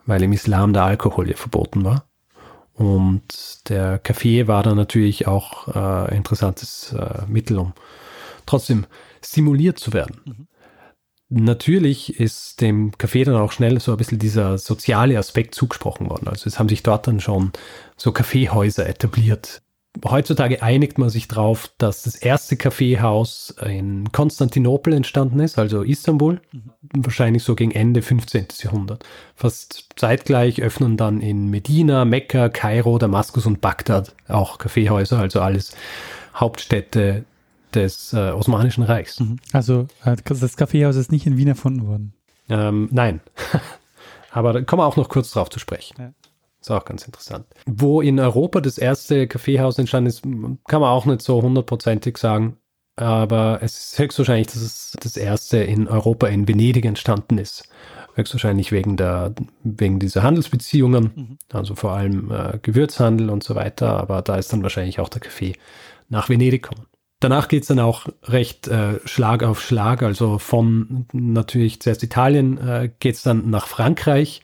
weil 0.07 0.23
im 0.23 0.33
Islam 0.33 0.73
der 0.73 0.85
Alkohol 0.85 1.29
ja 1.29 1.37
verboten 1.37 1.85
war. 1.85 2.07
Und 2.75 3.69
der 3.69 3.99
Kaffee 3.99 4.49
war 4.49 4.63
dann 4.63 4.77
natürlich 4.77 5.27
auch 5.27 5.69
äh, 5.69 6.11
ein 6.11 6.17
interessantes 6.19 6.93
äh, 6.93 7.23
Mittel, 7.29 7.59
um 7.59 7.73
trotzdem 8.47 8.87
stimuliert 9.23 9.79
zu 9.79 9.93
werden. 9.93 10.21
Mhm. 10.25 10.49
Natürlich 11.31 12.21
ist 12.21 12.61
dem 12.61 12.97
Kaffee 12.99 13.25
dann 13.25 13.37
auch 13.37 13.51
schnell 13.51 13.81
so 13.81 13.93
ein 13.93 13.97
bisschen 13.97 14.19
dieser 14.19 14.59
soziale 14.59 15.19
Aspekt 15.19 15.55
zugesprochen 15.55 16.09
worden. 16.11 16.29
Also 16.29 16.47
es 16.47 16.59
haben 16.59 16.69
sich 16.69 16.83
dort 16.83 17.07
dann 17.07 17.21
schon 17.21 17.53
so 17.97 18.13
Kaffeehäuser 18.13 18.87
etabliert, 18.87 19.63
heutzutage 20.05 20.63
einigt 20.63 20.99
man 20.99 21.09
sich 21.09 21.29
drauf, 21.29 21.71
dass 21.79 22.03
das 22.03 22.17
erste 22.17 22.57
Kaffeehaus 22.57 23.55
in 23.65 24.11
Konstantinopel 24.13 24.93
entstanden 24.93 25.41
ist, 25.41 25.59
also 25.59 25.83
Istanbul, 25.83 26.41
mhm. 26.53 26.71
wahrscheinlich 26.97 27.45
so 27.45 27.55
gegen 27.55 27.71
Ende 27.71 28.03
15. 28.03 28.47
Jahrhundert. 28.63 29.05
Fast 29.37 29.89
zeitgleich 29.97 30.61
öffnen 30.61 30.97
dann 30.97 31.21
in 31.21 31.49
Medina, 31.49 32.05
Mekka, 32.05 32.49
Kairo, 32.49 32.99
Damaskus 32.99 33.47
und 33.47 33.61
Bagdad 33.61 34.15
auch 34.29 34.59
Kaffeehäuser, 34.59 35.19
also 35.19 35.41
alles 35.41 35.77
Hauptstädte 36.35 37.25
des 37.73 38.13
äh, 38.13 38.31
Osmanischen 38.31 38.83
Reichs. 38.83 39.21
Mhm. 39.21 39.39
Also 39.53 39.87
äh, 40.05 40.17
das 40.25 40.57
Kaffeehaus 40.57 40.97
ist 40.97 41.13
nicht 41.13 41.27
in 41.27 41.37
Wien 41.37 41.49
erfunden 41.49 41.87
worden. 41.87 42.15
Ähm, 42.49 42.89
nein. 42.91 43.21
Aber 44.31 44.53
da 44.53 44.63
kommen 44.63 44.81
wir 44.81 44.87
auch 44.87 44.97
noch 44.97 45.09
kurz 45.09 45.31
drauf 45.31 45.49
zu 45.51 45.61
sprechen. 45.61 45.95
Ja. 45.99 46.13
Ist 46.65 46.71
auch 46.71 46.87
ganz 46.87 47.05
interessant. 47.05 47.45
Wo 47.67 48.01
in 48.01 48.19
Europa 48.19 48.63
das 48.63 48.79
erste 48.79 49.27
Kaffeehaus 49.27 49.79
entstanden 49.79 50.09
ist, 50.09 50.23
kann 50.23 50.81
man 50.81 50.89
auch 50.89 51.05
nicht 51.05 51.21
so 51.21 51.43
hundertprozentig 51.43 52.17
sagen. 52.17 52.57
Aber 52.97 53.59
es 53.61 53.77
ist 53.77 53.99
höchstwahrscheinlich, 53.99 54.47
dass 54.47 54.63
es 54.63 54.97
das 54.99 55.19
erste 55.19 55.59
in 55.59 55.89
Europa 55.89 56.27
in 56.27 56.49
Venedig 56.49 56.87
entstanden 56.87 57.37
ist. 57.37 57.69
Höchstwahrscheinlich 58.15 58.73
wegen 58.73 58.97
der, 58.97 59.35
wegen 59.63 59.99
dieser 59.99 60.23
Handelsbeziehungen, 60.23 61.13
mhm. 61.15 61.39
also 61.53 61.75
vor 61.75 61.93
allem 61.93 62.31
äh, 62.31 62.59
Gewürzhandel 62.63 63.29
und 63.29 63.45
so 63.45 63.55
weiter. 63.57 64.01
Aber 64.01 64.23
da 64.23 64.37
ist 64.37 64.51
dann 64.51 64.63
wahrscheinlich 64.63 65.01
auch 65.01 65.11
der 65.11 65.21
Kaffee 65.21 65.57
nach 66.09 66.31
Venedig 66.31 66.63
kommen. 66.63 66.87
Danach 67.21 67.49
geht 67.49 67.65
es 67.65 67.69
dann 67.69 67.79
auch 67.79 68.07
recht 68.23 68.69
äh, 68.69 69.01
Schlag 69.05 69.43
auf 69.43 69.61
Schlag. 69.61 70.03
Also 70.03 70.39
von 70.39 71.05
natürlich 71.13 71.83
zuerst 71.83 72.03
Italien 72.03 72.57
äh, 72.57 72.91
geht 73.01 73.17
es 73.17 73.23
dann 73.23 73.51
nach 73.51 73.67
Frankreich, 73.67 74.41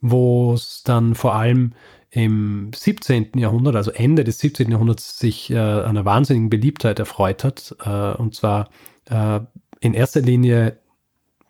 wo 0.00 0.54
es 0.54 0.82
dann 0.82 1.14
vor 1.14 1.34
allem 1.34 1.72
im 2.10 2.70
17. 2.74 3.32
Jahrhundert, 3.36 3.76
also 3.76 3.90
Ende 3.90 4.24
des 4.24 4.38
17. 4.38 4.70
Jahrhunderts, 4.70 5.18
sich 5.18 5.50
äh, 5.50 5.58
einer 5.58 6.04
wahnsinnigen 6.04 6.50
Beliebtheit 6.50 6.98
erfreut 6.98 7.44
hat. 7.44 7.76
Äh, 7.84 8.16
und 8.16 8.34
zwar 8.34 8.70
äh, 9.10 9.40
in 9.80 9.94
erster 9.94 10.20
Linie 10.20 10.78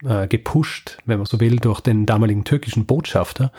äh, 0.04 0.26
gepusht, 0.26 0.98
wenn 1.06 1.18
man 1.18 1.26
so 1.26 1.40
will, 1.40 1.56
durch 1.56 1.80
den 1.80 2.04
damaligen 2.04 2.44
türkischen 2.44 2.84
Botschafter, 2.84 3.52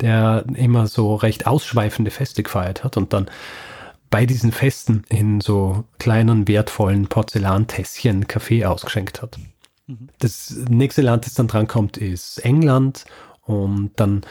der 0.00 0.44
immer 0.54 0.86
so 0.86 1.14
recht 1.14 1.46
ausschweifende 1.46 2.10
Feste 2.10 2.42
gefeiert 2.42 2.82
hat 2.82 2.96
und 2.96 3.12
dann 3.12 3.30
bei 4.10 4.26
diesen 4.26 4.52
Festen 4.52 5.02
in 5.08 5.40
so 5.40 5.84
kleinen, 5.98 6.46
wertvollen 6.48 7.08
Porzellantässchen 7.08 8.26
Kaffee 8.26 8.64
ausgeschenkt 8.64 9.22
hat. 9.22 9.38
Mhm. 9.86 10.08
Das 10.18 10.54
nächste 10.68 11.02
Land, 11.02 11.26
das 11.26 11.34
dann 11.34 11.48
drankommt, 11.48 11.96
ist 11.96 12.38
England 12.38 13.04
und 13.44 13.92
dann 13.96 14.22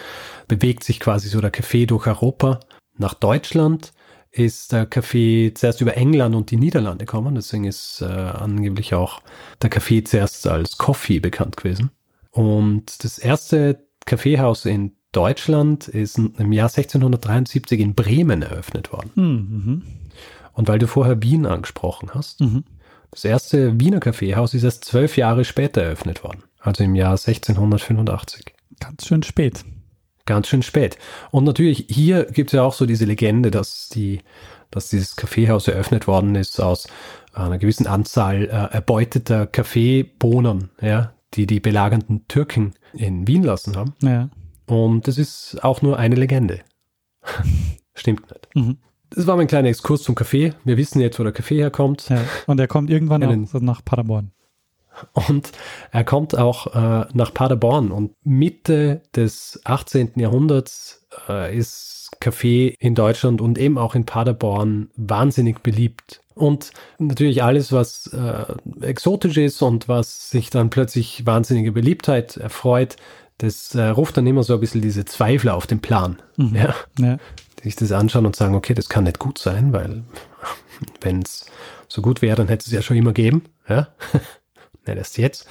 bewegt 0.48 0.84
sich 0.84 1.00
quasi 1.00 1.30
so 1.30 1.42
der 1.42 1.52
Kaffee 1.52 1.86
durch 1.86 2.08
Europa. 2.08 2.60
Nach 2.98 3.14
Deutschland 3.14 3.94
ist 4.32 4.72
der 4.72 4.88
Kaffee 4.88 5.54
zuerst 5.54 5.82
über 5.82 5.96
England 5.96 6.36
und 6.36 6.50
die 6.50 6.58
Niederlande 6.58 7.06
gekommen. 7.06 7.36
Deswegen 7.36 7.66
ist 7.66 8.02
äh, 8.02 8.06
angeblich 8.06 8.96
auch 8.96 9.22
der 9.62 9.70
Kaffee 9.70 10.04
zuerst 10.04 10.48
als 10.48 10.78
Coffee 10.78 11.20
bekannt 11.20 11.58
gewesen. 11.58 11.92
Und 12.32 13.04
das 13.04 13.20
erste 13.20 13.86
Kaffeehaus 14.06 14.66
in 14.66 14.96
Deutschland 15.12 15.88
ist 15.88 16.18
im 16.18 16.52
Jahr 16.52 16.70
1673 16.70 17.80
in 17.80 17.94
Bremen 17.94 18.42
eröffnet 18.42 18.92
worden. 18.92 19.12
Mhm. 19.16 19.82
Und 20.54 20.68
weil 20.68 20.80
du 20.80 20.88
vorher 20.88 21.22
Wien 21.22 21.46
angesprochen 21.46 22.10
hast, 22.16 22.42
mhm. 22.42 22.64
das 23.12 23.24
erste 23.24 23.80
Wiener 23.80 24.00
Kaffeehaus 24.00 24.56
ist 24.56 24.64
erst 24.64 24.86
zwölf 24.86 25.16
Jahre 25.16 25.46
später 25.46 25.82
eröffnet 25.82 26.24
worden, 26.24 26.44
also 26.60 26.84
im 26.84 26.96
Jahr 26.96 27.12
1685. 27.12 28.53
Ganz 28.80 29.08
schön 29.08 29.24
spät. 29.24 29.64
Ganz 30.26 30.48
schön 30.48 30.64
spät. 30.64 30.98
Und 31.32 31.44
natürlich, 31.44 31.86
hier 31.90 32.26
gibt 32.26 32.52
es 32.52 32.56
ja 32.56 32.64
auch 32.64 32.74
so 32.74 32.86
diese 32.86 33.06
Legende, 33.06 33.52
dass, 33.52 33.90
die, 33.90 34.22
dass 34.72 34.90
dieses 34.90 35.16
Kaffeehaus 35.16 35.68
eröffnet 35.68 36.08
worden 36.08 36.36
ist 36.36 36.62
aus 36.62 36.88
einer 37.34 37.58
gewissen 37.58 37.88
Anzahl 37.88 38.44
äh, 38.44 38.74
erbeuteter 38.74 39.48
Kaffeebohnen, 39.48 40.70
ja, 40.82 41.14
die 41.34 41.46
die 41.46 41.60
belagernden 41.60 42.28
Türken 42.28 42.74
in 42.94 43.28
Wien 43.28 43.44
lassen 43.44 43.76
haben. 43.76 43.96
Ja. 44.02 44.30
Und 44.66 45.08
das 45.08 45.18
ist 45.18 45.64
auch 45.64 45.82
nur 45.82 45.98
eine 45.98 46.16
Legende. 46.16 46.62
Stimmt 47.96 48.30
nicht. 48.32 48.50
Mhm. 48.56 48.78
Das 49.10 49.28
war 49.28 49.36
mein 49.36 49.48
kleiner 49.48 49.68
Exkurs 49.68 50.04
zum 50.04 50.16
Kaffee. 50.16 50.54
Wir 50.64 50.78
wissen 50.78 51.00
jetzt, 51.00 51.20
wo 51.20 51.24
der 51.24 51.34
Kaffee 51.34 51.58
herkommt. 51.58 52.10
Ja, 52.10 52.24
und 52.48 52.60
er 52.60 52.68
kommt 52.68 52.90
irgendwann 52.90 53.22
ja, 53.22 53.30
auch 53.30 53.62
nach 53.62 53.86
Paderborn. 53.86 54.32
Und 55.14 55.52
er 55.92 56.04
kommt 56.04 56.38
auch 56.38 56.68
äh, 56.68 57.08
nach 57.14 57.34
Paderborn. 57.34 57.92
Und 57.92 58.12
Mitte 58.24 59.02
des 59.16 59.62
18. 59.64 60.14
Jahrhunderts 60.16 61.06
äh, 61.28 61.56
ist 61.56 62.12
Kaffee 62.20 62.76
in 62.80 62.96
Deutschland 62.96 63.42
und 63.42 63.58
eben 63.58 63.78
auch 63.78 63.96
in 63.96 64.06
Paderborn 64.06 64.90
wahnsinnig 64.96 65.60
beliebt. 65.60 66.22
Und 66.36 66.72
natürlich 66.98 67.44
alles, 67.44 67.72
was 67.72 68.08
äh, 68.08 68.46
exotisch 68.86 69.38
ist 69.38 69.62
und 69.62 69.88
was 69.88 70.30
sich 70.30 70.50
dann 70.50 70.70
plötzlich 70.70 71.26
wahnsinnige 71.26 71.72
Beliebtheit 71.72 72.38
erfreut, 72.38 72.96
das 73.38 73.76
äh, 73.76 73.88
ruft 73.88 74.18
dann 74.18 74.28
immer 74.28 74.44
so 74.44 74.54
ein 74.54 74.60
bisschen 74.60 74.82
diese 74.82 75.06
Zweifler 75.06 75.56
auf 75.56 75.68
den 75.68 75.80
Plan. 75.80 76.22
Mhm. 76.38 76.56
Ja? 76.56 76.76
ja. 77.00 77.18
Die 77.60 77.64
sich 77.64 77.76
das 77.76 77.92
anschauen 77.92 78.26
und 78.26 78.36
sagen, 78.36 78.56
okay, 78.56 78.74
das 78.74 78.90
kann 78.90 79.04
nicht 79.04 79.20
gut 79.20 79.38
sein, 79.38 79.74
weil 79.74 80.04
wenn 81.02 81.22
es 81.22 81.46
so 81.88 82.02
gut 82.02 82.22
wäre, 82.22 82.36
dann 82.36 82.48
hätte 82.48 82.66
es 82.66 82.72
ja 82.72 82.82
schon 82.82 82.98
immer 82.98 83.14
gegeben. 83.14 83.44
Ja? 83.68 83.90
Nicht 84.88 84.98
erst 84.98 85.18
jetzt. 85.18 85.48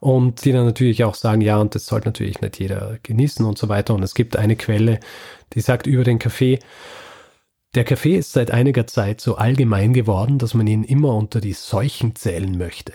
Und 0.00 0.44
die 0.44 0.52
dann 0.52 0.64
natürlich 0.64 1.02
auch 1.02 1.16
sagen, 1.16 1.40
ja, 1.40 1.56
und 1.58 1.74
das 1.74 1.86
sollte 1.86 2.08
natürlich 2.08 2.40
nicht 2.40 2.60
jeder 2.60 2.98
genießen 3.02 3.44
und 3.44 3.58
so 3.58 3.68
weiter. 3.68 3.94
Und 3.94 4.02
es 4.02 4.14
gibt 4.14 4.36
eine 4.36 4.54
Quelle, 4.54 5.00
die 5.54 5.60
sagt 5.60 5.86
über 5.86 6.04
den 6.04 6.20
Kaffee, 6.20 6.60
der 7.74 7.84
Kaffee 7.84 8.16
ist 8.16 8.32
seit 8.32 8.50
einiger 8.50 8.86
Zeit 8.86 9.20
so 9.20 9.36
allgemein 9.36 9.92
geworden, 9.92 10.38
dass 10.38 10.54
man 10.54 10.66
ihn 10.66 10.84
immer 10.84 11.14
unter 11.14 11.40
die 11.40 11.52
Seuchen 11.52 12.14
zählen 12.16 12.56
möchte. 12.56 12.92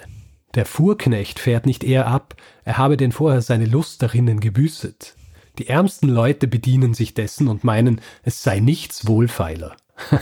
Der 0.55 0.65
Fuhrknecht 0.65 1.39
fährt 1.39 1.65
nicht 1.65 1.83
eher 1.83 2.07
ab, 2.07 2.35
er 2.63 2.77
habe 2.77 2.97
denn 2.97 3.11
vorher 3.11 3.41
seine 3.41 3.65
Lust 3.65 4.01
darinnen 4.01 4.39
gebüßet. 4.39 5.15
Die 5.59 5.67
ärmsten 5.67 6.09
Leute 6.09 6.47
bedienen 6.47 6.93
sich 6.93 7.13
dessen 7.13 7.47
und 7.47 7.63
meinen, 7.63 8.01
es 8.23 8.41
sei 8.41 8.59
nichts 8.59 9.07
wohlfeiler. 9.07 9.75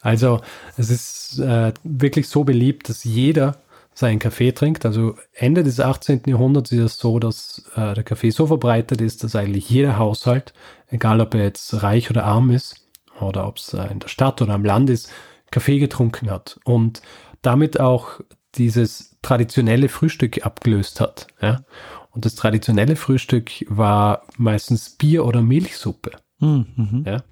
also 0.00 0.40
es 0.76 0.90
ist 0.90 1.38
äh, 1.40 1.72
wirklich 1.82 2.28
so 2.28 2.44
beliebt, 2.44 2.88
dass 2.88 3.02
jeder 3.02 3.58
seinen 3.94 4.18
Kaffee 4.18 4.52
trinkt. 4.52 4.84
Also 4.84 5.16
Ende 5.32 5.62
des 5.62 5.80
18. 5.80 6.22
Jahrhunderts 6.26 6.72
ist 6.72 6.80
es 6.80 6.98
so, 6.98 7.18
dass 7.18 7.70
äh, 7.76 7.94
der 7.94 8.04
Kaffee 8.04 8.30
so 8.30 8.46
verbreitet 8.46 9.00
ist, 9.00 9.24
dass 9.24 9.36
eigentlich 9.36 9.70
jeder 9.70 9.98
Haushalt, 9.98 10.52
egal 10.88 11.20
ob 11.20 11.34
er 11.34 11.44
jetzt 11.44 11.82
reich 11.82 12.10
oder 12.10 12.24
arm 12.24 12.50
ist 12.50 12.88
oder 13.20 13.46
ob 13.46 13.58
es 13.58 13.72
äh, 13.72 13.86
in 13.90 14.00
der 14.00 14.08
Stadt 14.08 14.42
oder 14.42 14.54
am 14.54 14.64
Land 14.64 14.90
ist, 14.90 15.10
Kaffee 15.50 15.78
getrunken 15.78 16.30
hat 16.30 16.58
und 16.64 17.00
damit 17.42 17.78
auch 17.78 18.20
dieses 18.56 19.16
traditionelle 19.22 19.88
Frühstück 19.88 20.44
abgelöst 20.44 21.00
hat. 21.00 21.28
Ja? 21.40 21.64
Und 22.10 22.24
das 22.24 22.34
traditionelle 22.34 22.96
Frühstück 22.96 23.50
war 23.68 24.22
meistens 24.36 24.90
Bier 24.90 25.24
oder 25.24 25.42
Milchsuppe. 25.42 26.12
Mhm. 26.40 27.04
Ja? 27.06 27.22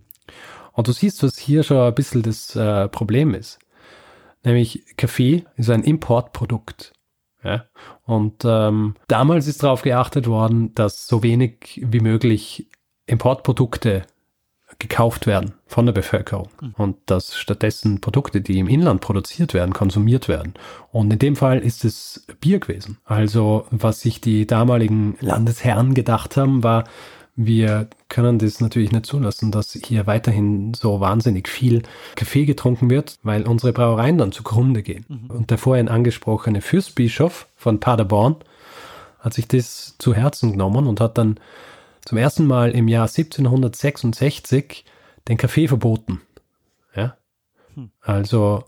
Und 0.72 0.88
du 0.88 0.92
siehst, 0.92 1.22
was 1.22 1.38
hier 1.38 1.62
schon 1.62 1.78
ein 1.78 1.94
bisschen 1.94 2.22
das 2.22 2.54
äh, 2.56 2.88
Problem 2.88 3.34
ist. 3.34 3.58
Nämlich 4.44 4.84
Kaffee 4.96 5.44
ist 5.56 5.70
ein 5.70 5.84
Importprodukt. 5.84 6.92
Ja? 7.44 7.66
Und 8.04 8.44
ähm, 8.44 8.94
damals 9.08 9.46
ist 9.46 9.62
darauf 9.62 9.82
geachtet 9.82 10.26
worden, 10.26 10.74
dass 10.74 11.06
so 11.06 11.22
wenig 11.22 11.80
wie 11.84 12.00
möglich 12.00 12.68
Importprodukte 13.06 14.04
gekauft 14.78 15.26
werden 15.26 15.54
von 15.66 15.86
der 15.86 15.92
Bevölkerung 15.92 16.48
mhm. 16.60 16.74
und 16.76 16.96
dass 17.06 17.36
stattdessen 17.36 18.00
Produkte, 18.00 18.40
die 18.40 18.58
im 18.58 18.68
Inland 18.68 19.00
produziert 19.00 19.54
werden, 19.54 19.74
konsumiert 19.74 20.28
werden. 20.28 20.54
Und 20.90 21.12
in 21.12 21.18
dem 21.18 21.36
Fall 21.36 21.58
ist 21.58 21.84
es 21.84 22.26
Bier 22.40 22.58
gewesen. 22.58 22.98
Also 23.04 23.66
was 23.70 24.00
sich 24.00 24.20
die 24.20 24.46
damaligen 24.46 25.16
Landesherren 25.20 25.94
gedacht 25.94 26.36
haben, 26.36 26.62
war, 26.62 26.84
wir 27.34 27.88
können 28.08 28.38
das 28.38 28.60
natürlich 28.60 28.92
nicht 28.92 29.06
zulassen, 29.06 29.50
dass 29.50 29.72
hier 29.72 30.06
weiterhin 30.06 30.74
so 30.74 31.00
wahnsinnig 31.00 31.48
viel 31.48 31.82
Kaffee 32.14 32.44
getrunken 32.44 32.90
wird, 32.90 33.18
weil 33.22 33.46
unsere 33.46 33.72
Brauereien 33.72 34.18
dann 34.18 34.32
zugrunde 34.32 34.82
gehen. 34.82 35.06
Mhm. 35.08 35.30
Und 35.30 35.50
der 35.50 35.58
vorhin 35.58 35.88
angesprochene 35.88 36.60
Fürstbischof 36.60 37.46
von 37.56 37.80
Paderborn 37.80 38.36
hat 39.18 39.34
sich 39.34 39.48
das 39.48 39.96
zu 39.98 40.14
Herzen 40.14 40.52
genommen 40.52 40.86
und 40.86 41.00
hat 41.00 41.16
dann 41.16 41.38
zum 42.04 42.18
ersten 42.18 42.46
Mal 42.46 42.72
im 42.72 42.88
Jahr 42.88 43.08
1766 43.08 44.84
den 45.28 45.36
Kaffee 45.36 45.68
verboten. 45.68 46.20
Ja? 46.94 47.16
Hm. 47.74 47.90
Also 48.00 48.64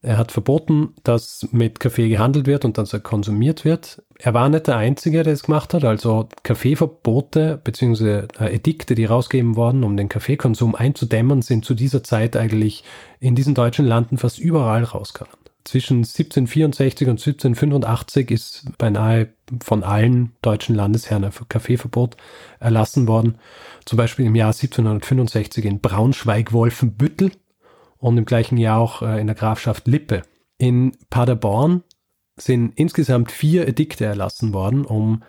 er 0.00 0.16
hat 0.16 0.30
verboten, 0.30 0.94
dass 1.02 1.48
mit 1.50 1.80
Kaffee 1.80 2.08
gehandelt 2.08 2.46
wird 2.46 2.64
und 2.64 2.78
dass 2.78 2.92
er 2.92 3.00
konsumiert 3.00 3.64
wird. 3.64 4.02
Er 4.18 4.32
war 4.32 4.48
nicht 4.48 4.68
der 4.68 4.76
Einzige, 4.76 5.22
der 5.24 5.32
es 5.32 5.42
gemacht 5.42 5.74
hat. 5.74 5.84
Also 5.84 6.28
Kaffeeverbote 6.44 7.60
bzw. 7.62 8.26
Äh, 8.38 8.54
Edikte, 8.54 8.94
die 8.94 9.04
rausgegeben 9.06 9.56
worden, 9.56 9.82
um 9.82 9.96
den 9.96 10.08
Kaffeekonsum 10.08 10.74
einzudämmen, 10.74 11.42
sind 11.42 11.64
zu 11.64 11.74
dieser 11.74 12.04
Zeit 12.04 12.36
eigentlich 12.36 12.84
in 13.18 13.34
diesen 13.34 13.54
deutschen 13.54 13.86
Landen 13.86 14.18
fast 14.18 14.38
überall 14.38 14.84
rausgegangen 14.84 15.38
zwischen 15.68 15.98
1764 15.98 17.08
und 17.08 17.20
1785 17.20 18.30
ist 18.30 18.78
beinahe 18.78 19.28
von 19.62 19.84
allen 19.84 20.32
deutschen 20.40 20.74
Landesherren 20.74 21.24
ein 21.24 21.32
Kaffeeverbot 21.48 22.16
erlassen 22.58 23.06
worden. 23.06 23.36
Zum 23.84 23.98
Beispiel 23.98 24.24
im 24.24 24.34
Jahr 24.34 24.48
1765 24.48 25.66
in 25.66 25.80
Braunschweig-Wolfenbüttel 25.80 27.32
und 27.98 28.16
im 28.16 28.24
gleichen 28.24 28.56
Jahr 28.56 28.78
auch 28.78 29.02
äh, 29.02 29.20
in 29.20 29.26
der 29.26 29.36
Grafschaft 29.36 29.86
Lippe. 29.86 30.22
In 30.58 30.96
Paderborn 31.10 31.82
sind 32.36 32.72
insgesamt 32.76 33.30
vier 33.30 33.66
Edikte 33.66 34.04
erlassen 34.04 34.52
worden, 34.52 34.84
um 34.84 35.22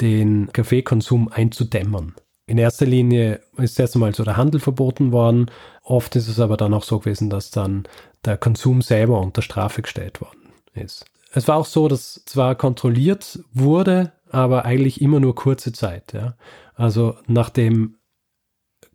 den 0.00 0.52
Kaffeekonsum 0.52 1.28
einzudämmern. 1.28 2.14
In 2.46 2.58
erster 2.58 2.86
Linie 2.86 3.40
ist 3.56 3.78
erst 3.78 3.96
einmal 3.96 4.14
so 4.14 4.22
der 4.22 4.36
Handel 4.36 4.60
verboten 4.60 5.10
worden. 5.10 5.50
Oft 5.82 6.14
ist 6.14 6.28
es 6.28 6.38
aber 6.38 6.56
dann 6.56 6.74
auch 6.74 6.84
so 6.84 7.00
gewesen, 7.00 7.28
dass 7.28 7.50
dann 7.50 7.88
der 8.24 8.36
Konsum 8.36 8.82
selber 8.82 9.20
unter 9.20 9.42
Strafe 9.42 9.82
gestellt 9.82 10.20
worden 10.20 10.52
ist. 10.74 11.04
Es 11.32 11.48
war 11.48 11.56
auch 11.56 11.66
so, 11.66 11.88
dass 11.88 12.22
zwar 12.24 12.54
kontrolliert 12.54 13.40
wurde, 13.52 14.12
aber 14.30 14.64
eigentlich 14.64 15.00
immer 15.00 15.18
nur 15.18 15.34
kurze 15.34 15.72
Zeit. 15.72 16.12
Ja. 16.12 16.36
Also 16.74 17.16
nach 17.26 17.50
dem 17.50 17.95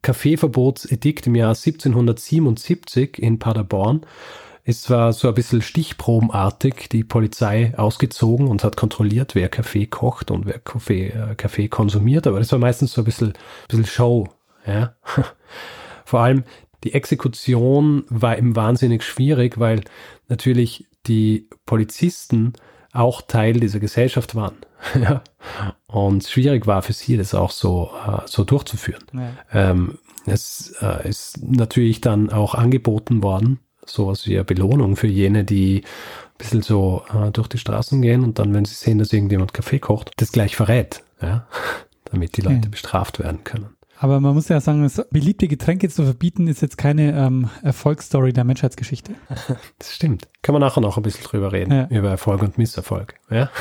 Kaffeeverbotsedikt 0.02 1.28
im 1.28 1.36
Jahr 1.36 1.50
1777 1.50 3.20
in 3.20 3.40
Paderborn 3.40 4.02
ist 4.64 4.84
zwar 4.84 5.14
so 5.14 5.28
ein 5.28 5.34
bisschen 5.34 5.62
stichprobenartig 5.62 6.88
die 6.92 7.04
Polizei 7.04 7.74
ausgezogen 7.78 8.48
und 8.48 8.64
hat 8.64 8.78
kontrolliert, 8.78 9.36
wer 9.36 9.50
Kaffee 9.50 9.88
kocht 9.88 10.30
und 10.30 10.46
wer 10.46 10.60
Kaffee, 10.60 11.08
äh, 11.08 11.36
Kaffee 11.36 11.68
konsumiert, 11.68 12.28
aber 12.28 12.40
das 12.40 12.52
war 12.52 12.60
meistens 12.60 12.94
so 12.94 13.02
ein 13.02 13.06
bisschen, 13.06 13.34
bisschen 13.68 13.86
Show. 13.86 14.30
Ja? 14.66 14.96
Vor 16.06 16.20
allem 16.20 16.44
die 16.84 16.94
Exekution 16.94 18.06
war 18.10 18.38
eben 18.38 18.56
wahnsinnig 18.56 19.04
schwierig, 19.04 19.60
weil 19.60 19.82
natürlich 20.28 20.88
die 21.08 21.48
Polizisten 21.66 22.54
auch 22.94 23.22
Teil 23.22 23.60
dieser 23.60 23.80
Gesellschaft 23.80 24.36
waren. 24.36 24.56
ja. 25.00 25.24
Und 25.88 26.24
schwierig 26.24 26.68
war 26.68 26.82
für 26.82 26.94
sie, 26.94 27.18
das 27.18 27.34
auch 27.34 27.52
so, 27.52 27.92
äh, 28.08 28.22
so 28.26 28.44
durchzuführen. 28.44 29.04
Ja. 29.14 29.32
Ähm, 29.54 29.98
es 30.26 30.74
äh, 30.82 31.08
ist 31.08 31.44
natürlich 31.44 32.02
dann 32.02 32.30
auch 32.30 32.56
angeboten 32.56 33.24
worden, 33.24 33.60
sowas 33.86 34.28
wie 34.28 34.36
eine 34.36 34.44
Belohnung 34.44 34.96
für 34.96 35.08
jene, 35.08 35.44
die 35.44 35.82
ein 35.82 36.38
bisschen 36.38 36.62
so 36.62 37.04
äh, 37.14 37.32
durch 37.32 37.48
die 37.48 37.58
Straßen 37.58 38.02
gehen 38.02 38.24
und 38.24 38.40
dann, 38.40 38.54
wenn 38.54 38.66
sie 38.66 38.76
sehen, 38.76 39.00
dass 39.00 39.14
irgendjemand 39.14 39.54
Kaffee 39.54 39.80
kocht, 39.80 40.12
das 40.18 40.32
gleich 40.32 40.56
verrät, 40.56 41.04
ja, 41.22 41.48
damit 42.06 42.38
die 42.38 42.42
Leute 42.42 42.66
ja. 42.66 42.70
bestraft 42.70 43.20
werden 43.20 43.44
können. 43.44 43.70
Aber 44.02 44.20
man 44.20 44.34
muss 44.34 44.50
ja 44.50 44.60
sagen, 44.60 44.92
beliebte 45.12 45.48
Getränke 45.48 45.88
zu 45.88 46.04
verbieten 46.04 46.48
ist 46.48 46.64
jetzt 46.64 46.76
keine 46.76 47.16
ähm, 47.16 47.52
Erfolgsstory 47.62 48.34
der 48.34 48.44
Menschheitsgeschichte. 48.44 49.14
Das 49.78 49.94
stimmt. 49.94 50.28
Kann 50.42 50.54
man 50.54 50.62
nachher 50.62 50.82
noch 50.82 50.98
ein 50.98 51.04
bisschen 51.04 51.24
drüber 51.24 51.52
reden, 51.52 51.72
ja. 51.72 51.88
über 51.90 52.10
Erfolg 52.10 52.42
und 52.42 52.58
Misserfolg. 52.58 53.14
Ja? 53.30 53.52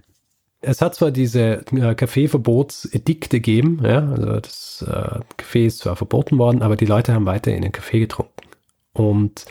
es 0.60 0.80
hat 0.80 0.94
zwar 0.94 1.10
diese 1.10 1.64
äh, 1.72 1.94
Kaffeeverbotsedikte 1.96 3.38
gegeben, 3.38 3.80
ja, 3.82 3.98
also 3.98 4.38
das 4.38 4.84
äh, 4.86 5.20
Kaffee 5.36 5.66
ist 5.66 5.78
zwar 5.78 5.96
verboten 5.96 6.38
worden, 6.38 6.62
aber 6.62 6.76
die 6.76 6.86
Leute 6.86 7.12
haben 7.12 7.26
weiter 7.26 7.52
in 7.52 7.62
den 7.62 7.72
Kaffee 7.72 7.98
getrunken. 7.98 8.32
Und 8.92 9.46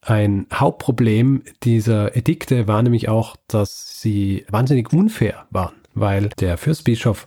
ein 0.00 0.46
Hauptproblem 0.54 1.42
dieser 1.64 2.16
Edikte 2.16 2.66
war 2.66 2.82
nämlich 2.82 3.10
auch, 3.10 3.36
dass 3.46 4.00
sie 4.00 4.46
wahnsinnig 4.48 4.90
unfair 4.90 5.46
waren, 5.50 5.74
weil 5.92 6.30
der 6.40 6.56
Fürstbischof 6.56 7.26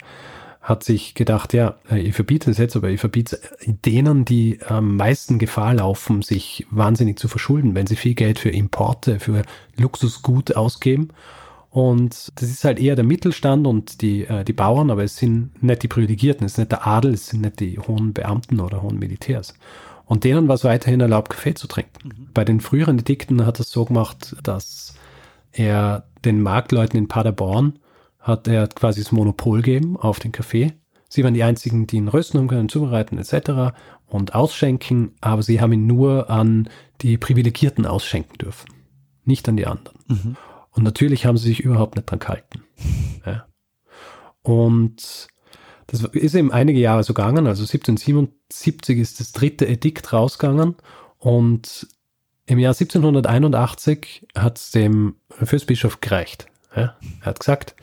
hat 0.70 0.84
sich 0.84 1.16
gedacht, 1.16 1.54
ja, 1.54 1.76
äh, 1.92 2.00
ich 2.00 2.14
verbiete 2.14 2.52
es 2.52 2.58
jetzt, 2.58 2.76
aber 2.76 2.90
ich 2.90 3.00
verbiete 3.00 3.40
es 3.60 3.66
denen, 3.86 4.24
die 4.24 4.60
am 4.68 4.96
meisten 4.96 5.40
Gefahr 5.40 5.74
laufen, 5.74 6.22
sich 6.22 6.68
wahnsinnig 6.70 7.18
zu 7.18 7.28
verschulden, 7.28 7.76
wenn 7.76 7.88
sie 7.88 7.96
viel 7.96 8.14
Geld 8.14 8.40
für 8.40 8.50
Importe, 8.50 9.20
für 9.20 9.42
Luxusgut 9.78 10.56
ausgeben. 10.56 11.10
Und 11.72 12.32
das 12.36 12.50
ist 12.50 12.64
halt 12.64 12.80
eher 12.80 12.96
der 12.96 13.06
Mittelstand 13.06 13.68
und 13.68 14.02
die, 14.02 14.26
äh, 14.26 14.44
die 14.44 14.54
Bauern, 14.54 14.92
aber 14.92 15.04
es 15.04 15.18
sind 15.18 15.62
nicht 15.62 15.84
die 15.84 15.88
Privilegierten, 15.88 16.46
es 16.46 16.54
ist 16.54 16.58
nicht 16.60 16.72
der 16.72 16.88
Adel, 16.88 17.14
es 17.14 17.28
sind 17.28 17.42
nicht 17.42 17.60
die 17.60 17.78
hohen 17.80 18.14
Beamten 18.14 18.60
oder 18.60 18.82
hohen 18.82 19.00
Militärs. 19.00 19.56
Und 20.06 20.24
denen 20.24 20.48
war 20.48 20.56
es 20.56 20.64
weiterhin 20.64 21.02
erlaubt, 21.02 21.30
Kaffee 21.30 21.54
zu 21.54 21.68
trinken. 21.68 22.10
Mhm. 22.10 22.30
Bei 22.34 22.44
den 22.46 22.62
früheren 22.62 22.98
Edikten 22.98 23.46
hat 23.46 23.60
er 23.60 23.62
es 23.62 23.72
so 23.72 23.86
gemacht, 23.86 24.36
dass 24.42 24.96
er 25.52 26.06
den 26.26 26.42
Marktleuten 26.42 26.98
in 26.98 27.08
Paderborn 27.08 27.80
hat 28.30 28.48
er 28.48 28.68
quasi 28.68 29.02
das 29.02 29.12
Monopol 29.12 29.62
gegeben 29.62 29.98
auf 29.98 30.20
den 30.20 30.32
Kaffee. 30.32 30.74
Sie 31.10 31.24
waren 31.24 31.34
die 31.34 31.44
einzigen, 31.44 31.88
die 31.88 31.98
ihn 31.98 32.08
rösten 32.08 32.40
haben 32.40 32.48
können, 32.48 32.70
zubereiten 32.70 33.18
etc. 33.18 33.76
und 34.08 34.36
ausschenken, 34.36 35.14
aber 35.22 35.42
sie 35.42 35.60
haben 35.60 35.74
ihn 35.74 35.88
nur 35.88 36.30
an 36.30 36.70
die 37.02 37.18
Privilegierten 37.18 37.86
ausschenken 37.86 38.38
dürfen, 38.38 38.70
nicht 39.26 39.50
an 39.50 39.58
die 39.58 39.66
anderen. 39.66 39.98
Mhm. 40.08 40.38
Und 40.72 40.84
natürlich 40.84 41.26
haben 41.26 41.38
sie 41.38 41.48
sich 41.50 41.62
überhaupt 41.62 41.96
nicht 41.96 42.10
dran 42.10 42.20
gehalten. 42.20 42.64
Ja. 43.26 43.46
Und 44.44 45.28
das 45.88 46.04
ist 46.04 46.34
eben 46.34 46.54
einige 46.54 46.80
Jahre 46.80 47.04
so 47.04 47.14
gegangen, 47.14 47.48
also 47.48 47.64
1777 47.64 48.98
ist 48.98 49.20
das 49.20 49.34
dritte 49.34 49.68
Edikt 49.68 50.14
rausgegangen 50.14 50.76
und 51.18 51.88
im 52.46 52.60
Jahr 52.60 52.74
1781 52.74 54.28
hat 54.36 54.58
es 54.58 54.72
dem 54.72 55.16
Fürstbischof 55.30 56.00
gereicht. 56.00 56.48
Ja. 56.76 56.96
Er 57.22 57.26
hat 57.26 57.40
gesagt, 57.40 57.76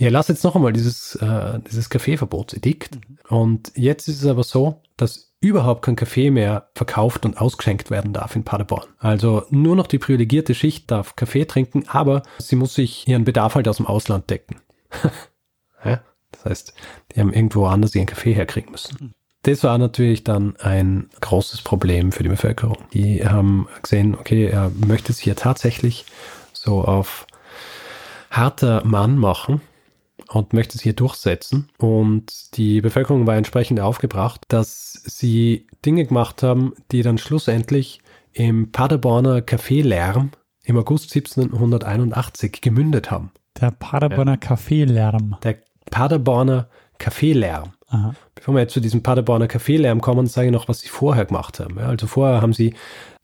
Ihr 0.00 0.10
lasst 0.10 0.30
jetzt 0.30 0.44
noch 0.44 0.56
einmal 0.56 0.72
dieses, 0.72 1.14
äh, 1.16 1.60
dieses 1.70 1.90
Kaffeeverbotsedikt. 1.90 2.94
Mhm. 2.94 3.18
Und 3.28 3.72
jetzt 3.74 4.08
ist 4.08 4.22
es 4.22 4.26
aber 4.26 4.44
so, 4.44 4.80
dass 4.96 5.34
überhaupt 5.42 5.82
kein 5.82 5.94
Kaffee 5.94 6.30
mehr 6.30 6.70
verkauft 6.74 7.26
und 7.26 7.38
ausgeschenkt 7.38 7.90
werden 7.90 8.14
darf 8.14 8.34
in 8.34 8.42
Paderborn. 8.42 8.86
Also 8.98 9.44
nur 9.50 9.76
noch 9.76 9.86
die 9.86 9.98
privilegierte 9.98 10.54
Schicht 10.54 10.90
darf 10.90 11.16
Kaffee 11.16 11.44
trinken, 11.44 11.84
aber 11.86 12.22
sie 12.38 12.56
muss 12.56 12.74
sich 12.74 13.06
ihren 13.08 13.26
Bedarf 13.26 13.56
halt 13.56 13.68
aus 13.68 13.76
dem 13.76 13.86
Ausland 13.86 14.30
decken. 14.30 14.56
ja? 15.84 16.00
Das 16.32 16.44
heißt, 16.46 16.74
die 17.14 17.20
haben 17.20 17.34
irgendwo 17.34 17.66
anders 17.66 17.94
ihren 17.94 18.06
Kaffee 18.06 18.32
herkriegen 18.32 18.70
müssen. 18.70 18.96
Mhm. 18.98 19.14
Das 19.42 19.62
war 19.64 19.76
natürlich 19.76 20.24
dann 20.24 20.56
ein 20.60 21.10
großes 21.20 21.60
Problem 21.60 22.12
für 22.12 22.22
die 22.22 22.30
Bevölkerung. 22.30 22.78
Die 22.94 23.26
haben 23.26 23.68
gesehen, 23.82 24.14
okay, 24.14 24.46
er 24.46 24.70
möchte 24.86 25.12
es 25.12 25.18
hier 25.18 25.36
tatsächlich 25.36 26.06
so 26.54 26.84
auf 26.84 27.26
harter 28.30 28.82
Mann 28.86 29.18
machen 29.18 29.60
und 30.32 30.52
möchte 30.52 30.76
es 30.76 30.82
hier 30.82 30.92
durchsetzen. 30.92 31.68
Und 31.78 32.56
die 32.56 32.80
Bevölkerung 32.80 33.26
war 33.26 33.36
entsprechend 33.36 33.80
aufgebracht, 33.80 34.42
dass 34.48 34.92
sie 34.92 35.66
Dinge 35.84 36.04
gemacht 36.04 36.42
haben, 36.42 36.74
die 36.92 37.02
dann 37.02 37.18
schlussendlich 37.18 38.00
im 38.32 38.70
Paderborner 38.70 39.42
Kaffeelärm 39.42 40.30
im 40.64 40.78
August 40.78 41.14
1781 41.14 42.60
gemündet 42.60 43.10
haben. 43.10 43.32
Der 43.60 43.72
Paderborner. 43.72 44.36
Kaffeelärm. 44.36 45.36
Der 45.42 45.58
Paderborner 45.90 46.68
Kaffeelärm. 46.98 47.72
Aha. 47.88 48.14
Bevor 48.36 48.54
wir 48.54 48.60
jetzt 48.60 48.74
zu 48.74 48.80
diesem 48.80 49.02
Paderborner 49.02 49.48
Kaffeelärm 49.48 50.00
kommen, 50.00 50.26
sage 50.26 50.46
ich 50.46 50.52
noch, 50.52 50.68
was 50.68 50.80
sie 50.80 50.88
vorher 50.88 51.24
gemacht 51.24 51.58
haben. 51.58 51.78
Also 51.78 52.06
vorher 52.06 52.40
haben 52.40 52.52
sie 52.52 52.74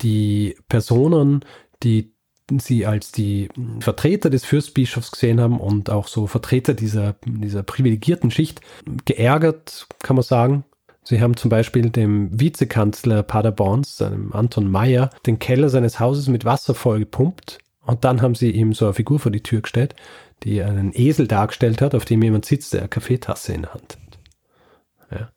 die 0.02 0.56
Personen, 0.68 1.44
die 1.84 2.15
sie 2.58 2.86
als 2.86 3.12
die 3.12 3.48
Vertreter 3.80 4.30
des 4.30 4.44
Fürstbischofs 4.44 5.10
gesehen 5.10 5.40
haben 5.40 5.60
und 5.60 5.90
auch 5.90 6.08
so 6.08 6.26
Vertreter 6.26 6.74
dieser, 6.74 7.16
dieser 7.24 7.62
privilegierten 7.62 8.30
Schicht 8.30 8.60
geärgert, 9.04 9.86
kann 10.02 10.16
man 10.16 10.22
sagen. 10.22 10.64
Sie 11.02 11.20
haben 11.20 11.36
zum 11.36 11.50
Beispiel 11.50 11.90
dem 11.90 12.40
Vizekanzler 12.40 13.22
Paderborns, 13.22 13.96
seinem 13.96 14.32
Anton 14.32 14.68
Meyer, 14.70 15.10
den 15.24 15.38
Keller 15.38 15.68
seines 15.68 16.00
Hauses 16.00 16.28
mit 16.28 16.44
Wasser 16.44 16.74
vollgepumpt 16.74 17.58
und 17.86 18.04
dann 18.04 18.20
haben 18.22 18.34
sie 18.34 18.50
ihm 18.50 18.72
so 18.72 18.86
eine 18.86 18.94
Figur 18.94 19.20
vor 19.20 19.30
die 19.30 19.42
Tür 19.42 19.60
gestellt, 19.60 19.94
die 20.42 20.62
einen 20.62 20.92
Esel 20.92 21.28
dargestellt 21.28 21.80
hat, 21.80 21.94
auf 21.94 22.04
dem 22.04 22.22
jemand 22.22 22.44
sitzt, 22.44 22.72
der 22.72 22.80
eine 22.80 22.88
Kaffeetasse 22.88 23.54
in 23.54 23.62
der 23.62 23.74
Hand 23.74 23.96
hat. 23.96 25.18
Ja. 25.20 25.30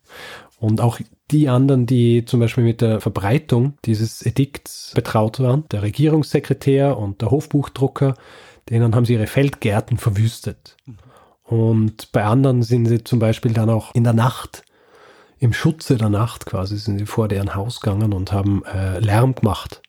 Und 0.59 0.81
auch 0.81 0.99
die 1.31 1.47
anderen, 1.47 1.85
die 1.85 2.25
zum 2.25 2.39
Beispiel 2.39 2.63
mit 2.63 2.81
der 2.81 2.99
Verbreitung 2.99 3.75
dieses 3.85 4.21
Edikts 4.25 4.91
betraut 4.93 5.39
waren, 5.39 5.63
der 5.71 5.83
Regierungssekretär 5.83 6.97
und 6.97 7.21
der 7.21 7.31
Hofbuchdrucker, 7.31 8.15
denen 8.69 8.95
haben 8.95 9.05
sie 9.05 9.13
ihre 9.13 9.27
Feldgärten 9.27 9.97
verwüstet. 9.97 10.75
Und 11.43 12.11
bei 12.11 12.23
anderen 12.25 12.61
sind 12.61 12.85
sie 12.85 13.03
zum 13.03 13.19
Beispiel 13.19 13.53
dann 13.53 13.69
auch 13.69 13.95
in 13.95 14.03
der 14.03 14.13
Nacht, 14.13 14.63
im 15.39 15.53
Schutze 15.53 15.95
der 15.95 16.09
Nacht 16.09 16.45
quasi, 16.45 16.77
sind 16.77 16.99
sie 16.99 17.05
vor 17.05 17.27
deren 17.27 17.55
Haus 17.55 17.79
gegangen 17.79 18.13
und 18.13 18.33
haben 18.33 18.63
äh, 18.65 18.99
Lärm 18.99 19.35
gemacht 19.35 19.81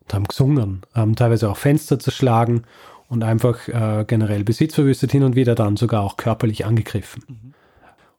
und 0.00 0.14
haben 0.14 0.24
gesungen, 0.24 0.82
haben 0.94 1.14
teilweise 1.14 1.50
auch 1.50 1.58
Fenster 1.58 1.98
zerschlagen 1.98 2.62
und 3.08 3.22
einfach 3.22 3.68
äh, 3.68 4.04
generell 4.06 4.44
Besitz 4.44 4.74
verwüstet, 4.74 5.12
hin 5.12 5.22
und 5.22 5.36
wieder 5.36 5.54
dann 5.54 5.76
sogar 5.76 6.02
auch 6.02 6.16
körperlich 6.16 6.64
angegriffen. 6.64 7.22
Mhm. 7.28 7.54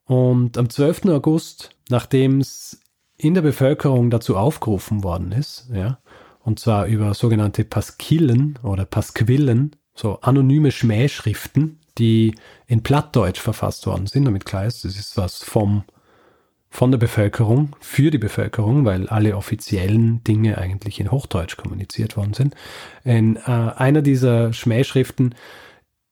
Und 0.10 0.58
am 0.58 0.72
12. 0.72 1.06
August, 1.06 1.70
nachdem 1.90 2.40
es 2.40 2.82
in 3.16 3.36
der 3.36 3.44
Bevölkerung 3.44 4.10
dazu 4.10 4.38
aufgerufen 4.38 5.04
worden 5.04 5.32
ist, 5.32 5.70
ja, 5.72 6.00
und 6.40 6.60
zwar 6.60 6.88
über 6.88 7.14
sogenannte 7.14 7.64
Paskillen 7.64 8.58
oder 8.64 8.86
Pasquillen, 8.86 9.76
so 9.94 10.20
anonyme 10.22 10.72
Schmähschriften, 10.72 11.78
die 12.00 12.34
in 12.66 12.82
Plattdeutsch 12.82 13.40
verfasst 13.40 13.86
worden 13.86 14.08
sind, 14.08 14.26
damit 14.26 14.46
klar 14.46 14.66
ist, 14.66 14.84
das 14.84 14.98
ist 14.98 15.16
was 15.16 15.44
vom, 15.44 15.84
von 16.72 16.90
der 16.90 16.98
Bevölkerung, 16.98 17.76
für 17.80 18.10
die 18.10 18.18
Bevölkerung, 18.18 18.86
weil 18.86 19.08
alle 19.10 19.38
offiziellen 19.38 20.24
Dinge 20.24 20.58
eigentlich 20.58 21.00
in 21.00 21.12
Hochdeutsch 21.12 21.56
kommuniziert 21.56 22.18
worden 22.18 22.34
sind. 22.34 22.56
In 23.04 23.36
äh, 23.36 23.42
einer 23.42 24.02
dieser 24.02 24.54
Schmähschriften 24.54 25.36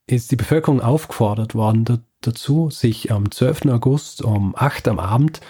ist 0.05 0.29
die 0.31 0.35
Bevölkerung 0.35 0.81
aufgefordert 0.81 1.55
worden, 1.55 2.05
dazu, 2.21 2.69
sich 2.69 3.11
am 3.11 3.31
12. 3.31 3.65
August 3.67 4.23
um 4.23 4.55
8 4.55 4.87
am 4.87 4.99
Abend 4.99 5.41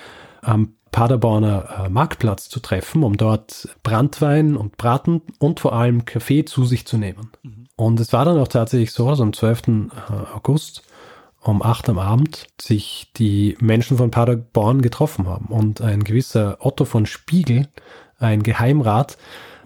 am 0.42 0.74
Paderborner 0.92 1.86
äh, 1.86 1.90
Marktplatz 1.90 2.50
zu 2.50 2.60
treffen, 2.60 3.04
um 3.04 3.18
dort 3.18 3.70
Brandwein 3.84 4.56
und 4.56 4.78
Braten 4.78 5.22
und 5.40 5.60
vor 5.60 5.74
allem 5.74 6.06
Kaffee 6.06 6.46
zu 6.46 6.66
sich 6.66 6.88
zu 6.88 6.98
nehmen. 6.98 7.32
Mhm. 7.44 7.68
Und 7.76 8.00
es 8.00 8.14
war 8.14 8.26
dann 8.26 8.40
auch 8.40 8.48
tatsächlich 8.48 8.92
so, 8.92 9.10
dass 9.10 9.22
am 9.22 9.34
12. 9.34 9.68
Äh, 9.68 9.92
August 10.34 10.84
um 11.42 11.62
8 11.62 11.90
am 11.90 12.00
Abend 12.00 12.48
sich 12.60 13.12
die 13.16 13.58
Menschen 13.60 13.98
von 13.98 14.12
Paderborn 14.12 14.82
getroffen 14.82 15.28
haben 15.28 15.48
und 15.48 15.82
ein 15.82 16.04
gewisser 16.04 16.58
Otto 16.60 16.86
von 16.86 17.06
Spiegel, 17.06 17.68
ein 18.20 18.44
Geheimrat, 18.44 19.18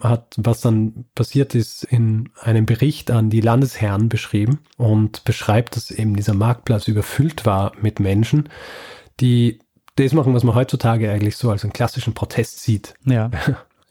hat, 0.02 0.36
was 0.38 0.62
dann 0.62 1.06
passiert 1.16 1.56
ist, 1.56 1.84
in 1.84 2.30
einem 2.42 2.66
Bericht 2.66 3.12
an 3.12 3.30
die 3.30 3.42
Landesherren 3.42 4.10
beschrieben 4.10 4.60
und 4.78 5.24
beschreibt, 5.24 5.76
dass 5.76 5.92
eben 5.92 6.16
dieser 6.16 6.34
Marktplatz 6.34 6.88
überfüllt 6.88 7.46
war 7.46 7.74
mit 7.82 8.00
Menschen, 8.00 8.50
die 9.20 9.60
das 9.96 10.14
machen, 10.14 10.34
was 10.34 10.44
man 10.44 10.56
heutzutage 10.56 11.12
eigentlich 11.12 11.38
so 11.38 11.50
als 11.50 11.64
einen 11.64 11.74
klassischen 11.74 12.14
Protest 12.14 12.62
sieht. 12.62 12.94
Ja. 13.06 13.32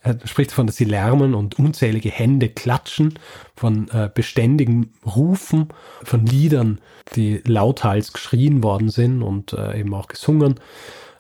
Er 0.02 0.18
spricht 0.24 0.52
davon, 0.52 0.66
dass 0.66 0.76
sie 0.76 0.86
lärmen 0.86 1.34
und 1.34 1.58
unzählige 1.58 2.08
Hände 2.08 2.48
klatschen, 2.48 3.18
von 3.54 3.86
äh, 3.90 4.08
beständigen 4.12 4.94
Rufen, 5.04 5.68
von 6.02 6.24
Liedern, 6.24 6.80
die 7.16 7.42
lauthals 7.44 8.14
geschrien 8.14 8.62
worden 8.62 8.88
sind 8.88 9.22
und 9.22 9.52
äh, 9.52 9.78
eben 9.78 9.92
auch 9.92 10.08
gesungen, 10.08 10.54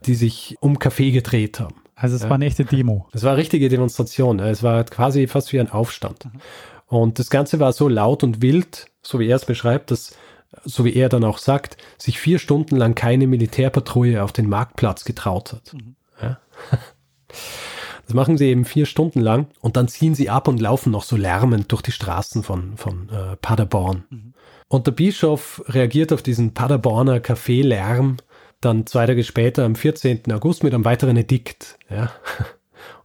die 0.06 0.14
sich 0.14 0.56
um 0.60 0.78
Kaffee 0.78 1.10
gedreht 1.10 1.60
haben. 1.60 1.74
Also 2.00 2.16
es 2.16 2.22
ja. 2.22 2.30
war 2.30 2.36
eine 2.36 2.46
echte 2.46 2.64
Demo. 2.64 3.08
Es 3.12 3.22
war 3.24 3.32
eine 3.32 3.40
richtige 3.40 3.68
Demonstration. 3.68 4.40
Es 4.40 4.62
war 4.62 4.84
quasi 4.84 5.26
fast 5.26 5.52
wie 5.52 5.60
ein 5.60 5.70
Aufstand. 5.70 6.24
Mhm. 6.24 6.40
Und 6.86 7.18
das 7.18 7.28
Ganze 7.30 7.60
war 7.60 7.72
so 7.72 7.88
laut 7.88 8.24
und 8.24 8.40
wild, 8.42 8.86
so 9.02 9.20
wie 9.20 9.28
er 9.28 9.36
es 9.36 9.44
beschreibt, 9.44 9.90
dass, 9.90 10.16
so 10.64 10.84
wie 10.84 10.94
er 10.94 11.10
dann 11.10 11.24
auch 11.24 11.38
sagt, 11.38 11.76
sich 11.98 12.18
vier 12.18 12.38
Stunden 12.38 12.76
lang 12.76 12.94
keine 12.94 13.26
Militärpatrouille 13.26 14.24
auf 14.24 14.32
den 14.32 14.48
Marktplatz 14.48 15.04
getraut 15.04 15.52
hat. 15.52 15.74
Mhm. 15.74 15.96
Ja. 16.20 16.38
Das 18.06 18.16
machen 18.16 18.36
sie 18.36 18.46
eben 18.46 18.64
vier 18.64 18.86
Stunden 18.86 19.20
lang 19.20 19.46
und 19.60 19.76
dann 19.76 19.86
ziehen 19.86 20.16
sie 20.16 20.30
ab 20.30 20.48
und 20.48 20.60
laufen 20.60 20.90
noch 20.90 21.04
so 21.04 21.14
lärmend 21.14 21.70
durch 21.70 21.80
die 21.80 21.92
Straßen 21.92 22.42
von, 22.42 22.76
von 22.76 23.08
äh, 23.08 23.36
Paderborn. 23.36 24.02
Mhm. 24.10 24.34
Und 24.66 24.88
der 24.88 24.92
Bischof 24.92 25.62
reagiert 25.68 26.12
auf 26.12 26.20
diesen 26.20 26.52
Paderborner 26.52 27.20
Kaffeelärm 27.20 28.16
dann 28.60 28.86
zwei 28.86 29.06
Tage 29.06 29.24
später, 29.24 29.64
am 29.64 29.74
14. 29.74 30.30
August, 30.32 30.62
mit 30.62 30.74
einem 30.74 30.84
weiteren 30.84 31.16
Edikt. 31.16 31.78
Ja. 31.88 32.12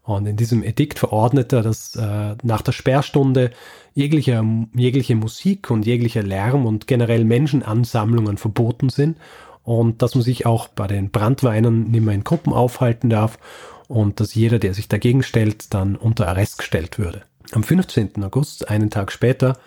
Und 0.04 0.28
in 0.28 0.38
diesem 0.38 0.62
Edikt 0.62 1.00
verordnet 1.00 1.52
er, 1.52 1.64
dass 1.64 1.96
äh, 1.96 2.36
nach 2.44 2.62
der 2.62 2.74
Sperrstunde 2.74 3.50
jegliche, 3.96 4.44
jegliche 4.76 5.16
Musik 5.16 5.72
und 5.72 5.86
jeglicher 5.88 6.22
Lärm 6.22 6.68
und 6.68 6.86
generell 6.86 7.26
Menschenansammlungen 7.26 8.38
verboten 8.38 8.90
sind 8.90 9.18
und 9.64 10.04
dass 10.04 10.14
man 10.14 10.24
sich 10.24 10.46
auch 10.46 10.68
bei 10.68 10.86
den 10.86 11.10
Brandweinern 11.10 11.90
nicht 11.90 12.04
mehr 12.04 12.14
in 12.14 12.24
Gruppen 12.24 12.54
aufhalten 12.54 13.10
darf 13.10 13.40
und 13.88 14.20
dass 14.20 14.36
jeder, 14.36 14.60
der 14.60 14.76
sich 14.76 14.88
dagegen 14.88 15.24
stellt, 15.24 15.74
dann 15.74 15.96
unter 15.96 16.28
Arrest 16.28 16.60
gestellt 16.60 17.00
würde. 17.00 17.24
Am 17.52 17.64
15. 17.64 18.24
August, 18.24 18.70
einen 18.70 18.92
Tag 18.92 19.12
später, 19.12 19.58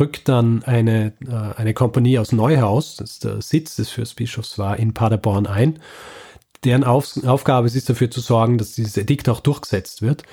rückt 0.00 0.28
dann 0.28 0.62
eine, 0.64 1.12
äh, 1.26 1.58
eine 1.58 1.74
Kompanie 1.74 2.18
aus 2.18 2.32
Neuhaus, 2.32 2.96
das 2.96 3.18
der 3.18 3.40
Sitz 3.42 3.76
des 3.76 3.90
Fürstbischofs 3.90 4.58
war, 4.58 4.78
in 4.78 4.94
Paderborn 4.94 5.46
ein. 5.46 5.78
Deren 6.64 6.84
Auf, 6.84 7.24
Aufgabe 7.24 7.66
ist 7.66 7.76
es 7.76 7.84
dafür 7.84 8.10
zu 8.10 8.20
sorgen, 8.20 8.58
dass 8.58 8.74
dieses 8.74 8.96
Edikt 8.96 9.28
auch 9.28 9.40
durchgesetzt 9.40 10.02
wird. 10.02 10.24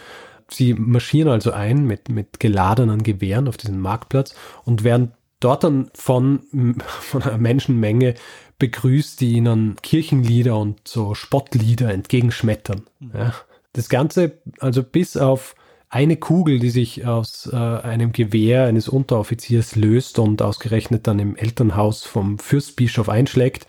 Sie 0.50 0.74
marschieren 0.74 1.30
also 1.30 1.52
ein 1.52 1.86
mit, 1.86 2.10
mit 2.10 2.40
geladenen 2.40 3.04
Gewehren 3.04 3.48
auf 3.48 3.58
diesen 3.58 3.80
Marktplatz 3.80 4.36
und 4.64 4.84
werden 4.84 5.12
dort 5.40 5.64
dann 5.64 5.90
von, 5.94 6.42
von 6.80 7.24
einer 7.24 7.38
Menschenmenge 7.38 8.16
begrüßt, 8.58 9.20
die 9.22 9.34
ihnen 9.34 9.76
Kirchenlieder 9.82 10.58
und 10.58 10.88
so 10.88 11.14
Spottlieder 11.14 11.92
entgegenschmettern. 11.92 12.84
Mhm. 13.00 13.12
Ja. 13.14 13.34
Das 13.74 13.90
Ganze, 13.90 14.40
also 14.60 14.84
bis 14.84 15.18
auf 15.18 15.56
eine 15.90 16.18
Kugel, 16.18 16.60
die 16.60 16.70
sich 16.70 17.06
aus 17.06 17.50
äh, 17.52 17.56
einem 17.56 18.12
Gewehr 18.12 18.66
eines 18.66 18.88
Unteroffiziers 18.90 19.76
löst 19.76 20.20
und 20.20 20.42
ausgerechnet 20.42 21.08
dann 21.08 21.20
im 21.20 21.36
Elternhaus 21.36 22.04
vom 22.04 22.40
Fürstbischof 22.40 23.10
einschlägt, 23.10 23.68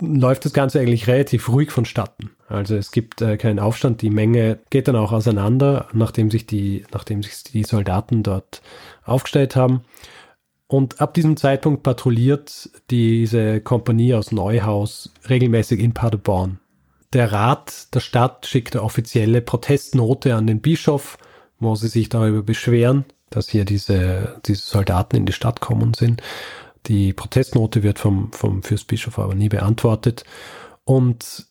läuft 0.00 0.44
das 0.44 0.52
Ganze 0.52 0.80
eigentlich 0.80 1.06
relativ 1.06 1.48
ruhig 1.48 1.70
vonstatten. 1.70 2.30
Also 2.48 2.76
es 2.76 2.90
gibt 2.90 3.22
äh, 3.22 3.36
keinen 3.36 3.58
Aufstand, 3.58 4.02
die 4.02 4.10
Menge 4.10 4.58
geht 4.70 4.88
dann 4.88 4.96
auch 4.96 5.12
auseinander, 5.12 5.88
nachdem 5.92 6.30
sich 6.30 6.46
die, 6.46 6.84
nachdem 6.92 7.22
sich 7.22 7.44
die 7.44 7.64
Soldaten 7.64 8.22
dort 8.22 8.62
aufgestellt 9.04 9.56
haben. 9.56 9.82
Und 10.66 11.00
ab 11.00 11.14
diesem 11.14 11.36
Zeitpunkt 11.36 11.82
patrouilliert 11.82 12.70
diese 12.90 13.60
Kompanie 13.60 14.14
aus 14.14 14.30
Neuhaus 14.30 15.12
regelmäßig 15.28 15.80
in 15.80 15.94
Paderborn. 15.94 16.59
Der 17.12 17.32
Rat 17.32 17.92
der 17.94 18.00
Stadt 18.00 18.46
schickt 18.46 18.76
eine 18.76 18.84
offizielle 18.84 19.40
Protestnote 19.40 20.36
an 20.36 20.46
den 20.46 20.60
Bischof, 20.60 21.18
wo 21.58 21.74
sie 21.74 21.88
sich 21.88 22.08
darüber 22.08 22.42
beschweren, 22.42 23.04
dass 23.30 23.48
hier 23.48 23.64
diese, 23.64 24.40
diese 24.46 24.62
Soldaten 24.62 25.16
in 25.16 25.26
die 25.26 25.32
Stadt 25.32 25.60
kommen 25.60 25.92
sind. 25.94 26.22
Die 26.86 27.12
Protestnote 27.12 27.82
wird 27.82 27.98
vom, 27.98 28.32
vom 28.32 28.62
Fürstbischof 28.62 29.18
aber 29.18 29.34
nie 29.34 29.48
beantwortet. 29.48 30.24
Und 30.84 31.46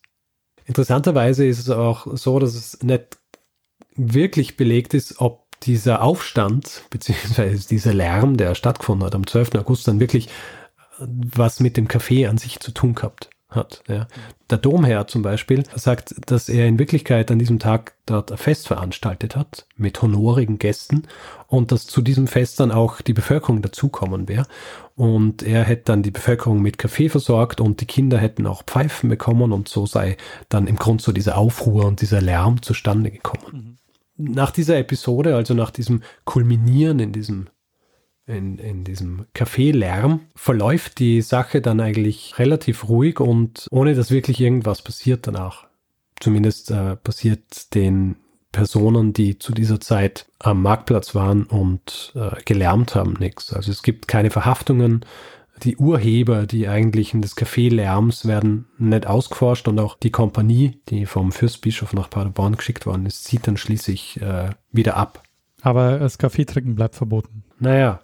interessanterweise 0.65 1.45
ist 1.45 1.59
es 1.59 1.69
auch 1.69 2.07
so, 2.15 2.39
dass 2.39 2.55
es 2.55 2.81
nicht 2.81 3.17
wirklich 3.95 4.55
belegt 4.55 4.93
ist, 4.93 5.19
ob 5.19 5.59
dieser 5.59 6.01
Aufstand, 6.01 6.83
beziehungsweise 6.89 7.67
dieser 7.67 7.93
Lärm, 7.93 8.37
der 8.37 8.55
stattgefunden 8.55 9.05
hat 9.05 9.13
am 9.13 9.27
12. 9.27 9.55
August, 9.55 9.89
dann 9.89 9.99
wirklich 9.99 10.29
was 10.97 11.59
mit 11.59 11.75
dem 11.75 11.89
Café 11.89 12.29
an 12.29 12.37
sich 12.37 12.61
zu 12.61 12.71
tun 12.71 12.95
gehabt 12.95 13.29
hat. 13.49 13.83
Ja. 13.87 14.07
Der 14.49 14.57
Domherr 14.57 15.07
zum 15.07 15.21
Beispiel 15.21 15.63
sagt, 15.75 16.15
dass 16.27 16.49
er 16.49 16.67
in 16.67 16.77
Wirklichkeit 16.77 17.31
an 17.31 17.39
diesem 17.39 17.59
Tag 17.59 17.95
dort 18.05 18.31
ein 18.31 18.37
Fest 18.37 18.67
veranstaltet 18.67 19.35
hat 19.35 19.65
mit 19.75 20.01
honorigen 20.01 20.59
Gästen 20.59 21.03
und 21.47 21.71
dass 21.71 21.87
zu 21.87 22.01
diesem 22.01 22.27
Fest 22.27 22.59
dann 22.59 22.71
auch 22.71 23.01
die 23.01 23.13
Bevölkerung 23.13 23.61
dazukommen 23.61 24.27
wäre. 24.27 24.45
Und 24.95 25.41
er 25.43 25.63
hätte 25.63 25.85
dann 25.85 26.03
die 26.03 26.11
Bevölkerung 26.11 26.61
mit 26.61 26.77
Kaffee 26.77 27.09
versorgt 27.09 27.61
und 27.61 27.81
die 27.81 27.87
Kinder 27.87 28.17
hätten 28.17 28.45
auch 28.45 28.63
Pfeifen 28.63 29.09
bekommen 29.09 29.51
und 29.51 29.67
so 29.67 29.85
sei 29.85 30.17
dann 30.49 30.67
im 30.67 30.75
Grund 30.75 31.01
so 31.01 31.11
dieser 31.11 31.37
Aufruhr 31.37 31.85
und 31.85 32.01
dieser 32.01 32.21
Lärm 32.21 32.61
zustande 32.61 33.09
gekommen. 33.09 33.45
Mhm 33.51 33.79
nach 34.19 34.51
dieser 34.51 34.77
Episode, 34.77 35.35
also 35.35 35.53
nach 35.53 35.71
diesem 35.71 36.03
Kulminieren 36.25 36.99
in 36.99 37.13
diesem 37.13 37.47
in, 38.29 38.57
in 38.57 38.83
diesem 38.83 39.25
Café-Lärm 39.33 40.21
verläuft 40.35 40.99
die 40.99 41.21
Sache 41.21 41.61
dann 41.61 41.79
eigentlich 41.79 42.37
relativ 42.39 42.87
ruhig 42.87 43.19
und 43.19 43.67
ohne 43.71 43.95
dass 43.95 44.11
wirklich 44.11 44.39
irgendwas 44.39 44.81
passiert 44.81 45.27
danach. 45.27 45.67
Zumindest 46.19 46.71
äh, 46.71 46.95
passiert 46.95 47.73
den 47.73 48.17
Personen, 48.51 49.13
die 49.13 49.37
zu 49.37 49.53
dieser 49.53 49.79
Zeit 49.79 50.27
am 50.39 50.61
Marktplatz 50.61 51.15
waren 51.15 51.43
und 51.43 52.13
äh, 52.15 52.41
gelärmt 52.45 52.95
haben, 52.95 53.13
nichts. 53.19 53.53
Also 53.53 53.71
es 53.71 53.83
gibt 53.83 54.07
keine 54.07 54.31
Verhaftungen, 54.31 55.05
die 55.63 55.77
Urheber, 55.77 56.45
die 56.45 56.67
eigentlichen 56.67 57.21
des 57.21 57.35
Kaffeelärms 57.35 58.25
werden 58.25 58.67
nicht 58.77 59.07
ausgeforscht 59.07 59.67
und 59.67 59.79
auch 59.79 59.97
die 59.97 60.11
Kompanie, 60.11 60.79
die 60.89 61.05
vom 61.05 61.31
Fürstbischof 61.31 61.93
nach 61.93 62.09
Paderborn 62.09 62.55
geschickt 62.55 62.85
worden 62.85 63.05
ist, 63.05 63.25
zieht 63.25 63.45
dann 63.45 63.57
schließlich 63.57 64.21
äh, 64.21 64.51
wieder 64.71 64.95
ab. 64.95 65.21
Aber 65.61 65.99
das 65.99 66.17
Kaffeetrinken 66.17 66.75
bleibt 66.75 66.95
verboten. 66.95 67.43
Naja, 67.59 67.99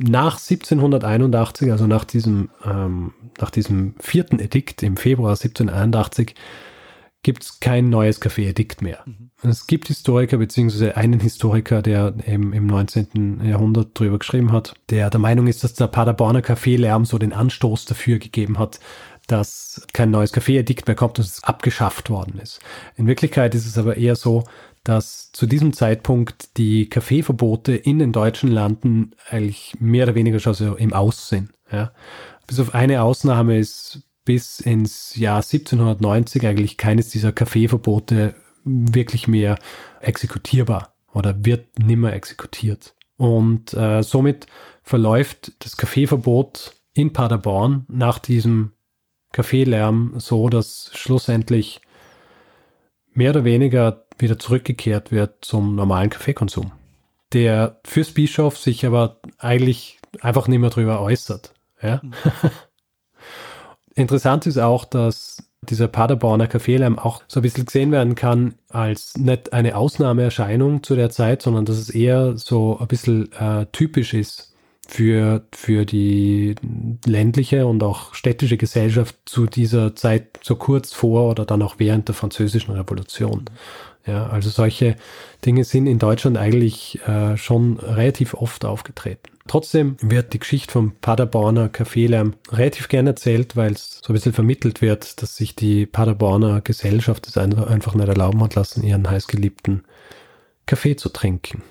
nach 0.00 0.38
1781, 0.38 1.72
also 1.72 1.86
nach 1.86 2.04
diesem, 2.04 2.50
ähm, 2.64 3.12
nach 3.40 3.50
diesem 3.50 3.94
vierten 4.00 4.38
Edikt 4.38 4.82
im 4.82 4.96
Februar 4.96 5.30
1781, 5.30 6.34
gibt 7.22 7.42
es 7.42 7.60
kein 7.60 7.90
neues 7.90 8.20
Kaffee-Edikt 8.20 8.80
mehr. 8.80 9.00
Mhm. 9.04 9.30
Es 9.42 9.66
gibt 9.66 9.88
Historiker, 9.88 10.36
beziehungsweise 10.36 10.96
einen 10.96 11.20
Historiker, 11.20 11.82
der 11.82 12.14
eben 12.26 12.52
im 12.52 12.66
19. 12.66 13.40
Jahrhundert 13.44 13.98
drüber 13.98 14.18
geschrieben 14.18 14.52
hat, 14.52 14.74
der 14.90 15.10
der 15.10 15.20
Meinung 15.20 15.46
ist, 15.46 15.64
dass 15.64 15.74
der 15.74 15.88
Paderborner 15.88 16.42
Kaffeelärm 16.42 17.04
so 17.04 17.18
den 17.18 17.32
Anstoß 17.32 17.86
dafür 17.86 18.18
gegeben 18.18 18.58
hat, 18.58 18.78
dass 19.28 19.86
kein 19.92 20.10
neues 20.10 20.32
Kaffee-Edikt 20.32 20.86
mehr 20.86 20.96
kommt, 20.96 21.18
dass 21.18 21.26
es 21.26 21.44
abgeschafft 21.44 22.10
worden 22.10 22.40
ist. 22.40 22.60
In 22.96 23.06
Wirklichkeit 23.06 23.54
ist 23.54 23.66
es 23.66 23.78
aber 23.78 23.96
eher 23.96 24.16
so, 24.16 24.44
dass 24.84 25.30
zu 25.32 25.46
diesem 25.46 25.72
Zeitpunkt 25.72 26.56
die 26.56 26.88
Kaffeeverbote 26.88 27.76
in 27.76 27.98
den 27.98 28.12
deutschen 28.12 28.50
Landen 28.50 29.12
eigentlich 29.28 29.74
mehr 29.78 30.04
oder 30.04 30.14
weniger 30.14 30.40
schon 30.40 30.54
so 30.54 30.74
im 30.74 30.94
Aus 30.94 31.28
sind. 31.28 31.50
Ja. 31.70 31.92
Bis 32.46 32.58
auf 32.58 32.74
eine 32.74 33.02
Ausnahme 33.02 33.58
ist 33.58 34.02
bis 34.24 34.60
ins 34.60 35.14
Jahr 35.16 35.36
1790 35.36 36.46
eigentlich 36.46 36.76
keines 36.76 37.10
dieser 37.10 37.32
Kaffeeverbote 37.32 38.34
wirklich 38.64 39.28
mehr 39.28 39.58
exekutierbar 40.00 40.94
oder 41.12 41.44
wird 41.44 41.78
nimmer 41.78 42.12
exekutiert. 42.12 42.94
Und 43.16 43.74
äh, 43.74 44.02
somit 44.02 44.46
verläuft 44.82 45.52
das 45.64 45.76
Kaffeeverbot 45.76 46.74
in 46.94 47.12
Paderborn 47.12 47.84
nach 47.88 48.18
diesem 48.18 48.72
Kaffeelärm 49.38 50.14
so, 50.16 50.48
dass 50.48 50.90
schlussendlich 50.94 51.80
mehr 53.12 53.30
oder 53.30 53.44
weniger 53.44 54.04
wieder 54.18 54.36
zurückgekehrt 54.36 55.12
wird 55.12 55.44
zum 55.44 55.76
normalen 55.76 56.10
Kaffeekonsum. 56.10 56.72
Der 57.32 57.78
Fürstbischof 57.84 58.58
sich 58.58 58.84
aber 58.84 59.20
eigentlich 59.38 60.00
einfach 60.20 60.48
nicht 60.48 60.58
mehr 60.58 60.70
darüber 60.70 61.00
äußert. 61.00 61.54
Ja? 61.80 62.00
Mhm. 62.02 62.14
Interessant 63.94 64.44
ist 64.48 64.58
auch, 64.58 64.84
dass 64.84 65.48
dieser 65.62 65.86
Paderborner 65.86 66.48
Kaffeelärm 66.48 66.98
auch 66.98 67.22
so 67.28 67.38
ein 67.38 67.44
bisschen 67.44 67.66
gesehen 67.66 67.92
werden 67.92 68.16
kann 68.16 68.56
als 68.70 69.16
nicht 69.16 69.52
eine 69.52 69.76
Ausnahmeerscheinung 69.76 70.82
zu 70.82 70.96
der 70.96 71.10
Zeit, 71.10 71.42
sondern 71.42 71.64
dass 71.64 71.76
es 71.76 71.90
eher 71.90 72.36
so 72.36 72.76
ein 72.80 72.88
bisschen 72.88 73.30
äh, 73.34 73.66
typisch 73.70 74.14
ist 74.14 74.47
für, 74.88 75.42
für 75.52 75.84
die 75.84 76.54
ländliche 77.06 77.66
und 77.66 77.82
auch 77.82 78.14
städtische 78.14 78.56
Gesellschaft 78.56 79.14
zu 79.26 79.46
dieser 79.46 79.94
Zeit 79.94 80.40
so 80.42 80.56
kurz 80.56 80.92
vor 80.92 81.30
oder 81.30 81.44
dann 81.44 81.62
auch 81.62 81.74
während 81.78 82.08
der 82.08 82.14
französischen 82.14 82.74
Revolution. 82.74 83.44
Ja, 84.06 84.28
also 84.28 84.48
solche 84.48 84.96
Dinge 85.44 85.64
sind 85.64 85.86
in 85.86 85.98
Deutschland 85.98 86.38
eigentlich 86.38 86.98
äh, 87.06 87.36
schon 87.36 87.78
relativ 87.78 88.32
oft 88.32 88.64
aufgetreten. 88.64 89.30
Trotzdem 89.46 89.96
wird 90.00 90.32
die 90.32 90.38
Geschichte 90.38 90.72
vom 90.72 90.92
Paderborner 90.92 91.68
Kaffeelärm 91.68 92.34
relativ 92.50 92.88
gern 92.88 93.06
erzählt, 93.06 93.56
weil 93.56 93.72
es 93.72 94.00
so 94.02 94.12
ein 94.12 94.14
bisschen 94.14 94.32
vermittelt 94.32 94.80
wird, 94.80 95.20
dass 95.20 95.36
sich 95.36 95.54
die 95.54 95.84
Paderborner 95.84 96.62
Gesellschaft 96.62 97.26
es 97.28 97.36
einfach 97.36 97.94
nicht 97.94 98.08
erlauben 98.08 98.42
hat 98.42 98.54
lassen, 98.54 98.82
ihren 98.82 99.08
heißgeliebten 99.08 99.84
Kaffee 100.64 100.96
zu 100.96 101.10
trinken. 101.10 101.62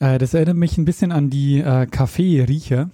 Äh, 0.00 0.18
das 0.18 0.34
erinnert 0.34 0.56
mich 0.56 0.76
ein 0.78 0.84
bisschen 0.84 1.12
an 1.12 1.30
die 1.30 1.60
äh, 1.60 1.86
Kaffeeriecher. 1.86 2.90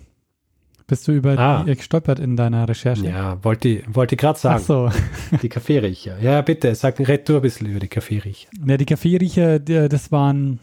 Bist 0.88 1.08
du 1.08 1.12
über 1.12 1.36
ah. 1.36 1.64
die 1.64 1.74
gestolpert 1.74 2.20
in 2.20 2.36
deiner 2.36 2.68
Recherche? 2.68 3.06
Ja, 3.06 3.42
wollte, 3.42 3.82
wollte 3.88 4.16
gerade 4.16 4.38
sagen. 4.38 4.60
Ach 4.60 4.66
so. 4.66 4.90
die 5.42 5.48
Kaffeeriecher. 5.48 6.20
Ja, 6.20 6.42
bitte, 6.42 6.72
sag, 6.76 7.00
red 7.00 7.28
du 7.28 7.36
ein 7.36 7.42
bisschen 7.42 7.68
über 7.68 7.80
die 7.80 7.88
Kaffeeriecher. 7.88 8.48
Ja, 8.64 8.76
die 8.76 8.84
Kaffeeriecher, 8.84 9.58
das 9.58 10.12
waren 10.12 10.60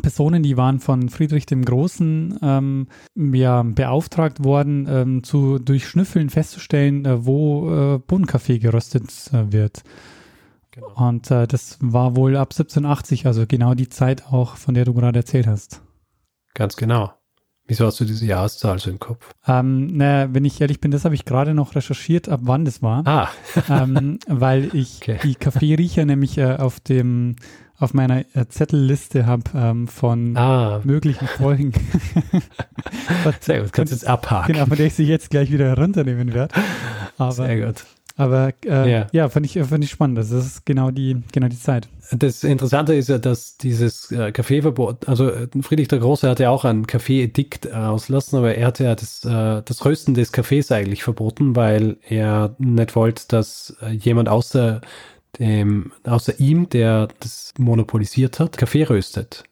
Personen, 0.00 0.42
die 0.42 0.56
waren 0.56 0.80
von 0.80 1.08
Friedrich 1.08 1.44
dem 1.44 1.64
Großen 1.64 2.38
ähm, 2.42 2.86
ja, 3.16 3.62
beauftragt 3.62 4.44
worden, 4.44 4.86
ähm, 4.88 5.24
zu, 5.24 5.58
durch 5.58 5.86
Schnüffeln 5.86 6.30
festzustellen, 6.30 7.04
äh, 7.04 7.26
wo 7.26 7.96
äh, 7.96 7.98
Bohnenkaffee 7.98 8.58
geröstet 8.58 9.10
äh, 9.32 9.52
wird. 9.52 9.82
Genau. 10.78 11.08
Und 11.08 11.30
äh, 11.30 11.46
das 11.46 11.78
war 11.80 12.16
wohl 12.16 12.36
ab 12.36 12.52
1780, 12.52 13.26
also 13.26 13.46
genau 13.46 13.74
die 13.74 13.88
Zeit 13.88 14.26
auch, 14.26 14.56
von 14.56 14.74
der 14.74 14.84
du 14.84 14.94
gerade 14.94 15.18
erzählt 15.18 15.46
hast. 15.46 15.82
Ganz 16.54 16.76
genau. 16.76 17.12
Wieso 17.66 17.84
hast 17.84 18.00
du 18.00 18.06
diese 18.06 18.24
Jahreszahl 18.24 18.78
so 18.78 18.88
im 18.88 18.98
Kopf? 18.98 19.30
Ähm, 19.46 19.88
naja, 19.88 20.32
wenn 20.32 20.46
ich 20.46 20.58
ehrlich 20.58 20.80
bin, 20.80 20.90
das 20.90 21.04
habe 21.04 21.14
ich 21.14 21.26
gerade 21.26 21.52
noch 21.52 21.74
recherchiert, 21.74 22.28
ab 22.28 22.40
wann 22.44 22.64
das 22.64 22.82
war. 22.82 23.06
Ah. 23.06 23.28
ähm, 23.68 24.18
weil 24.26 24.74
ich 24.74 25.00
okay. 25.02 25.18
die 25.22 25.34
Kaffeeriecher 25.34 26.06
nämlich 26.06 26.38
äh, 26.38 26.56
auf 26.56 26.80
dem 26.80 27.36
auf 27.80 27.94
meiner 27.94 28.24
äh, 28.34 28.48
Zettelliste 28.48 29.26
habe 29.26 29.44
ähm, 29.54 29.86
von 29.86 30.36
ah. 30.36 30.80
möglichen 30.82 31.28
Folgen. 31.28 31.72
Sehr 33.40 33.62
gut, 33.62 33.72
kannst 33.72 33.92
du 33.92 33.96
jetzt 33.96 34.06
abhaken. 34.06 34.54
Genau, 34.54 34.66
von 34.66 34.76
der 34.76 34.86
ich 34.86 34.94
sie 34.94 35.04
jetzt 35.04 35.30
gleich 35.30 35.52
wieder 35.52 35.66
herunternehmen 35.66 36.34
werde. 36.34 36.54
Aber, 37.18 37.32
Sehr 37.32 37.66
gut. 37.66 37.84
Aber 38.18 38.52
äh, 38.64 38.90
ja, 38.90 39.06
ja 39.12 39.28
fand, 39.28 39.46
ich, 39.46 39.60
fand 39.62 39.84
ich 39.84 39.90
spannend. 39.90 40.18
Das 40.18 40.32
ist 40.32 40.66
genau 40.66 40.90
die, 40.90 41.22
genau 41.32 41.46
die 41.46 41.58
Zeit. 41.58 41.88
Das 42.10 42.42
Interessante 42.42 42.92
ist 42.94 43.08
ja, 43.08 43.18
dass 43.18 43.58
dieses 43.58 44.10
äh, 44.10 44.32
Kaffeeverbot, 44.32 45.08
also 45.08 45.30
äh, 45.30 45.46
Friedrich 45.62 45.86
der 45.86 46.00
Große 46.00 46.28
hatte 46.28 46.42
ja 46.42 46.50
auch 46.50 46.64
ein 46.64 46.88
Kaffee-Edikt 46.88 47.72
auslassen, 47.72 48.38
aber 48.38 48.56
er 48.56 48.66
hatte 48.66 48.84
ja 48.84 48.96
das, 48.96 49.24
äh, 49.24 49.62
das 49.64 49.84
Rösten 49.84 50.14
des 50.14 50.32
Kaffees 50.32 50.72
eigentlich 50.72 51.04
verboten, 51.04 51.54
weil 51.54 51.96
er 52.08 52.56
nicht 52.58 52.96
wollte, 52.96 53.22
dass 53.28 53.76
äh, 53.82 53.92
jemand 53.92 54.28
außer 54.28 54.80
dem, 55.38 55.92
außer 56.02 56.40
ihm, 56.40 56.68
der 56.70 57.08
das 57.20 57.54
monopolisiert 57.56 58.40
hat, 58.40 58.58
Kaffee 58.58 58.82
röstet. 58.82 59.44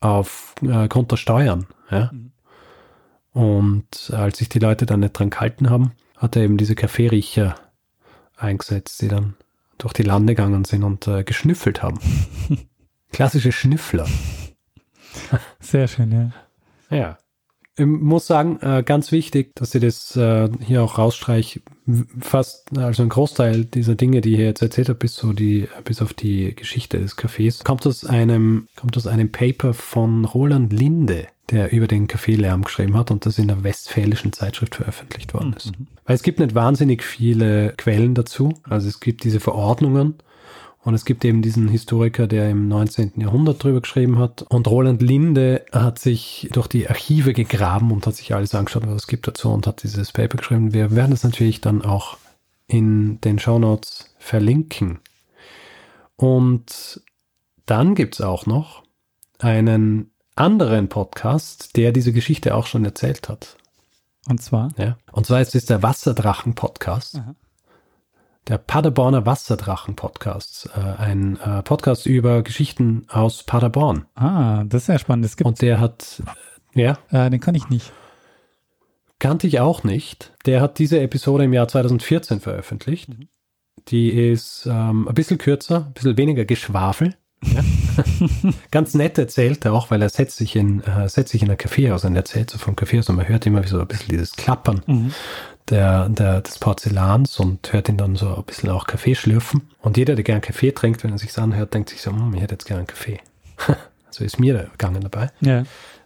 Auf 0.00 0.54
äh, 0.62 0.88
Grund 0.88 1.12
der 1.12 1.18
Steuern. 1.18 1.66
Ja? 1.90 2.10
Mhm. 2.14 2.32
Und 3.32 4.10
als 4.16 4.38
sich 4.38 4.48
die 4.48 4.58
Leute 4.58 4.86
dann 4.86 5.00
nicht 5.00 5.12
dran 5.12 5.28
gehalten 5.28 5.68
haben, 5.68 5.92
hat 6.16 6.34
er 6.34 6.44
eben 6.44 6.56
diese 6.56 6.74
Kaffeeriecher 6.74 7.56
eingesetzt, 8.36 9.00
die 9.02 9.08
dann 9.08 9.34
durch 9.78 9.92
die 9.92 10.02
Lande 10.02 10.34
gegangen 10.34 10.64
sind 10.64 10.84
und 10.84 11.06
äh, 11.06 11.24
geschnüffelt 11.24 11.82
haben. 11.82 11.98
Klassische 13.12 13.52
Schnüffler. 13.52 14.06
Sehr 15.60 15.88
schön, 15.88 16.12
ja. 16.12 16.96
Ja. 16.96 17.18
Ich 17.78 17.84
muss 17.84 18.26
sagen, 18.26 18.58
äh, 18.62 18.82
ganz 18.82 19.12
wichtig, 19.12 19.54
dass 19.54 19.74
ich 19.74 19.82
das 19.82 20.16
äh, 20.16 20.48
hier 20.64 20.82
auch 20.82 20.96
rausstreiche. 20.96 21.60
Fast, 22.20 22.76
also 22.78 23.02
ein 23.02 23.10
Großteil 23.10 23.66
dieser 23.66 23.96
Dinge, 23.96 24.22
die 24.22 24.32
ich 24.32 24.40
jetzt 24.40 24.62
erzählt 24.62 24.88
habe, 24.88 24.98
bis 24.98 25.14
so 25.14 25.34
die, 25.34 25.68
bis 25.84 26.00
auf 26.00 26.14
die 26.14 26.54
Geschichte 26.54 26.98
des 26.98 27.18
Cafés, 27.18 27.64
kommt 27.64 27.86
aus 27.86 28.06
einem, 28.06 28.68
kommt 28.76 28.96
aus 28.96 29.06
einem 29.06 29.30
Paper 29.30 29.74
von 29.74 30.24
Roland 30.24 30.72
Linde, 30.72 31.26
der 31.50 31.72
über 31.72 31.86
den 31.86 32.06
Kaffeelärm 32.06 32.64
geschrieben 32.64 32.96
hat 32.96 33.10
und 33.10 33.24
das 33.26 33.38
in 33.38 33.48
der 33.48 33.62
Westfälischen 33.62 34.32
Zeitschrift 34.32 34.74
veröffentlicht 34.74 35.32
worden 35.34 35.54
ist. 35.56 35.78
Mhm. 35.78 35.86
Weil 36.04 36.16
es 36.16 36.22
gibt 36.22 36.40
nicht 36.40 36.54
wahnsinnig 36.54 37.02
viele 37.02 37.74
Quellen 37.76 38.14
dazu. 38.14 38.54
Also 38.64 38.88
es 38.88 39.00
gibt 39.00 39.24
diese 39.24 39.40
Verordnungen 39.40 40.14
und 40.86 40.94
es 40.94 41.04
gibt 41.04 41.24
eben 41.24 41.42
diesen 41.42 41.68
Historiker, 41.68 42.26
der 42.26 42.50
im 42.50 42.68
19. 42.68 43.14
Jahrhundert 43.16 43.62
drüber 43.62 43.80
geschrieben 43.80 44.18
hat. 44.18 44.42
Und 44.42 44.68
Roland 44.68 45.02
Linde 45.02 45.64
hat 45.72 45.98
sich 45.98 46.48
durch 46.52 46.68
die 46.68 46.88
Archive 46.88 47.32
gegraben 47.32 47.90
und 47.90 48.06
hat 48.06 48.16
sich 48.16 48.34
alles 48.34 48.54
angeschaut, 48.54 48.86
was 48.86 49.02
es 49.02 49.06
gibt 49.06 49.26
dazu 49.26 49.50
und 49.50 49.66
hat 49.66 49.82
dieses 49.82 50.12
Paper 50.12 50.38
geschrieben. 50.38 50.72
Wir 50.72 50.94
werden 50.94 51.12
es 51.12 51.24
natürlich 51.24 51.60
dann 51.60 51.82
auch 51.82 52.16
in 52.68 53.20
den 53.20 53.38
Show 53.38 53.58
Notes 53.58 54.14
verlinken. 54.18 55.00
Und 56.16 57.00
dann 57.66 57.94
gibt 57.94 58.14
es 58.14 58.20
auch 58.20 58.46
noch 58.46 58.84
einen 59.38 60.12
anderen 60.36 60.88
Podcast, 60.88 61.76
der 61.76 61.92
diese 61.92 62.12
Geschichte 62.12 62.54
auch 62.54 62.66
schon 62.66 62.84
erzählt 62.84 63.28
hat. 63.28 63.56
Und 64.28 64.42
zwar? 64.42 64.70
Ja. 64.76 64.98
Und 65.12 65.26
zwar 65.26 65.40
ist 65.40 65.54
es 65.54 65.64
der 65.66 65.82
Wasserdrachen-Podcast. 65.82 67.22
Der 68.46 68.58
Paderborner 68.58 69.24
Wasserdrachen-Podcast. 69.24 70.70
Äh, 70.76 70.80
ein 70.80 71.40
äh, 71.40 71.62
Podcast 71.62 72.06
über 72.06 72.42
Geschichten 72.42 73.06
aus 73.08 73.44
Paderborn. 73.44 74.06
Ah, 74.14 74.64
das 74.64 74.82
ist 74.82 74.86
sehr 74.86 74.98
spannend. 74.98 75.24
Es 75.24 75.36
gibt, 75.36 75.48
Und 75.48 75.62
der 75.62 75.80
hat, 75.80 76.22
äh, 76.74 76.82
ja. 76.82 76.98
Äh, 77.10 77.30
den 77.30 77.40
kann 77.40 77.54
ich 77.54 77.68
nicht. 77.70 77.92
Kannte 79.18 79.46
ich 79.46 79.60
auch 79.60 79.84
nicht. 79.84 80.34
Der 80.44 80.60
hat 80.60 80.78
diese 80.78 81.00
Episode 81.00 81.44
im 81.44 81.54
Jahr 81.54 81.66
2014 81.66 82.40
veröffentlicht. 82.40 83.08
Mhm. 83.08 83.28
Die 83.88 84.10
ist 84.10 84.66
ähm, 84.66 85.08
ein 85.08 85.14
bisschen 85.14 85.38
kürzer, 85.38 85.86
ein 85.86 85.92
bisschen 85.92 86.16
weniger 86.18 86.44
Geschwafel. 86.44 87.14
Ja. 87.42 87.62
Ganz 88.70 88.94
nett 88.94 89.18
erzählt 89.18 89.64
er 89.64 89.72
auch, 89.72 89.90
weil 89.90 90.02
er 90.02 90.08
setzt 90.08 90.36
sich 90.36 90.56
in, 90.56 90.82
äh, 90.82 91.08
setzt 91.08 91.32
sich 91.32 91.42
in 91.42 91.50
ein 91.50 91.58
Kaffeehaus 91.58 92.04
und 92.04 92.16
erzählt 92.16 92.50
so 92.50 92.58
vom 92.58 92.76
Kaffeehaus 92.76 93.08
und 93.08 93.16
man 93.16 93.28
hört 93.28 93.46
immer 93.46 93.66
so 93.66 93.80
ein 93.80 93.86
bisschen 93.86 94.08
dieses 94.08 94.32
Klappern. 94.32 94.82
Mhm 94.86 95.12
der, 95.68 96.08
der, 96.08 96.40
des 96.40 96.58
Porzellans 96.58 97.40
und 97.40 97.72
hört 97.72 97.88
ihn 97.88 97.96
dann 97.96 98.16
so 98.16 98.34
ein 98.36 98.44
bisschen 98.44 98.70
auch 98.70 98.86
Kaffee 98.86 99.14
schlürfen. 99.14 99.62
Und 99.80 99.96
jeder, 99.96 100.14
der 100.14 100.24
gern 100.24 100.40
Kaffee 100.40 100.72
trinkt, 100.72 101.02
wenn 101.02 101.12
er 101.12 101.18
sich 101.18 101.36
anhört, 101.38 101.74
denkt 101.74 101.90
sich 101.90 102.02
so, 102.02 102.10
hm, 102.10 102.34
ich 102.34 102.40
hätte 102.40 102.54
jetzt 102.54 102.66
gern 102.66 102.78
einen 102.78 102.86
Kaffee. 102.86 103.18
so 104.10 104.24
ist 104.24 104.38
mir 104.38 104.54
der 104.54 104.64
gegangen 104.64 105.02
dabei. 105.02 105.30
Ja. 105.40 105.60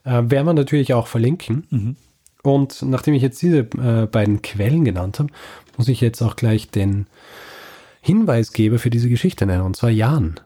Äh, 0.04 0.30
werden 0.30 0.46
wir 0.46 0.54
natürlich 0.54 0.94
auch 0.94 1.06
verlinken. 1.06 1.66
Mhm. 1.70 1.96
Und 2.42 2.82
nachdem 2.82 3.14
ich 3.14 3.22
jetzt 3.22 3.42
diese 3.42 3.58
äh, 3.58 4.06
beiden 4.06 4.40
Quellen 4.40 4.84
genannt 4.84 5.18
habe, 5.18 5.30
muss 5.76 5.88
ich 5.88 6.00
jetzt 6.00 6.22
auch 6.22 6.36
gleich 6.36 6.70
den 6.70 7.06
Hinweisgeber 8.00 8.78
für 8.78 8.88
diese 8.88 9.10
Geschichte 9.10 9.44
nennen, 9.44 9.62
und 9.62 9.76
zwar 9.76 9.90
Jan. 9.90 10.40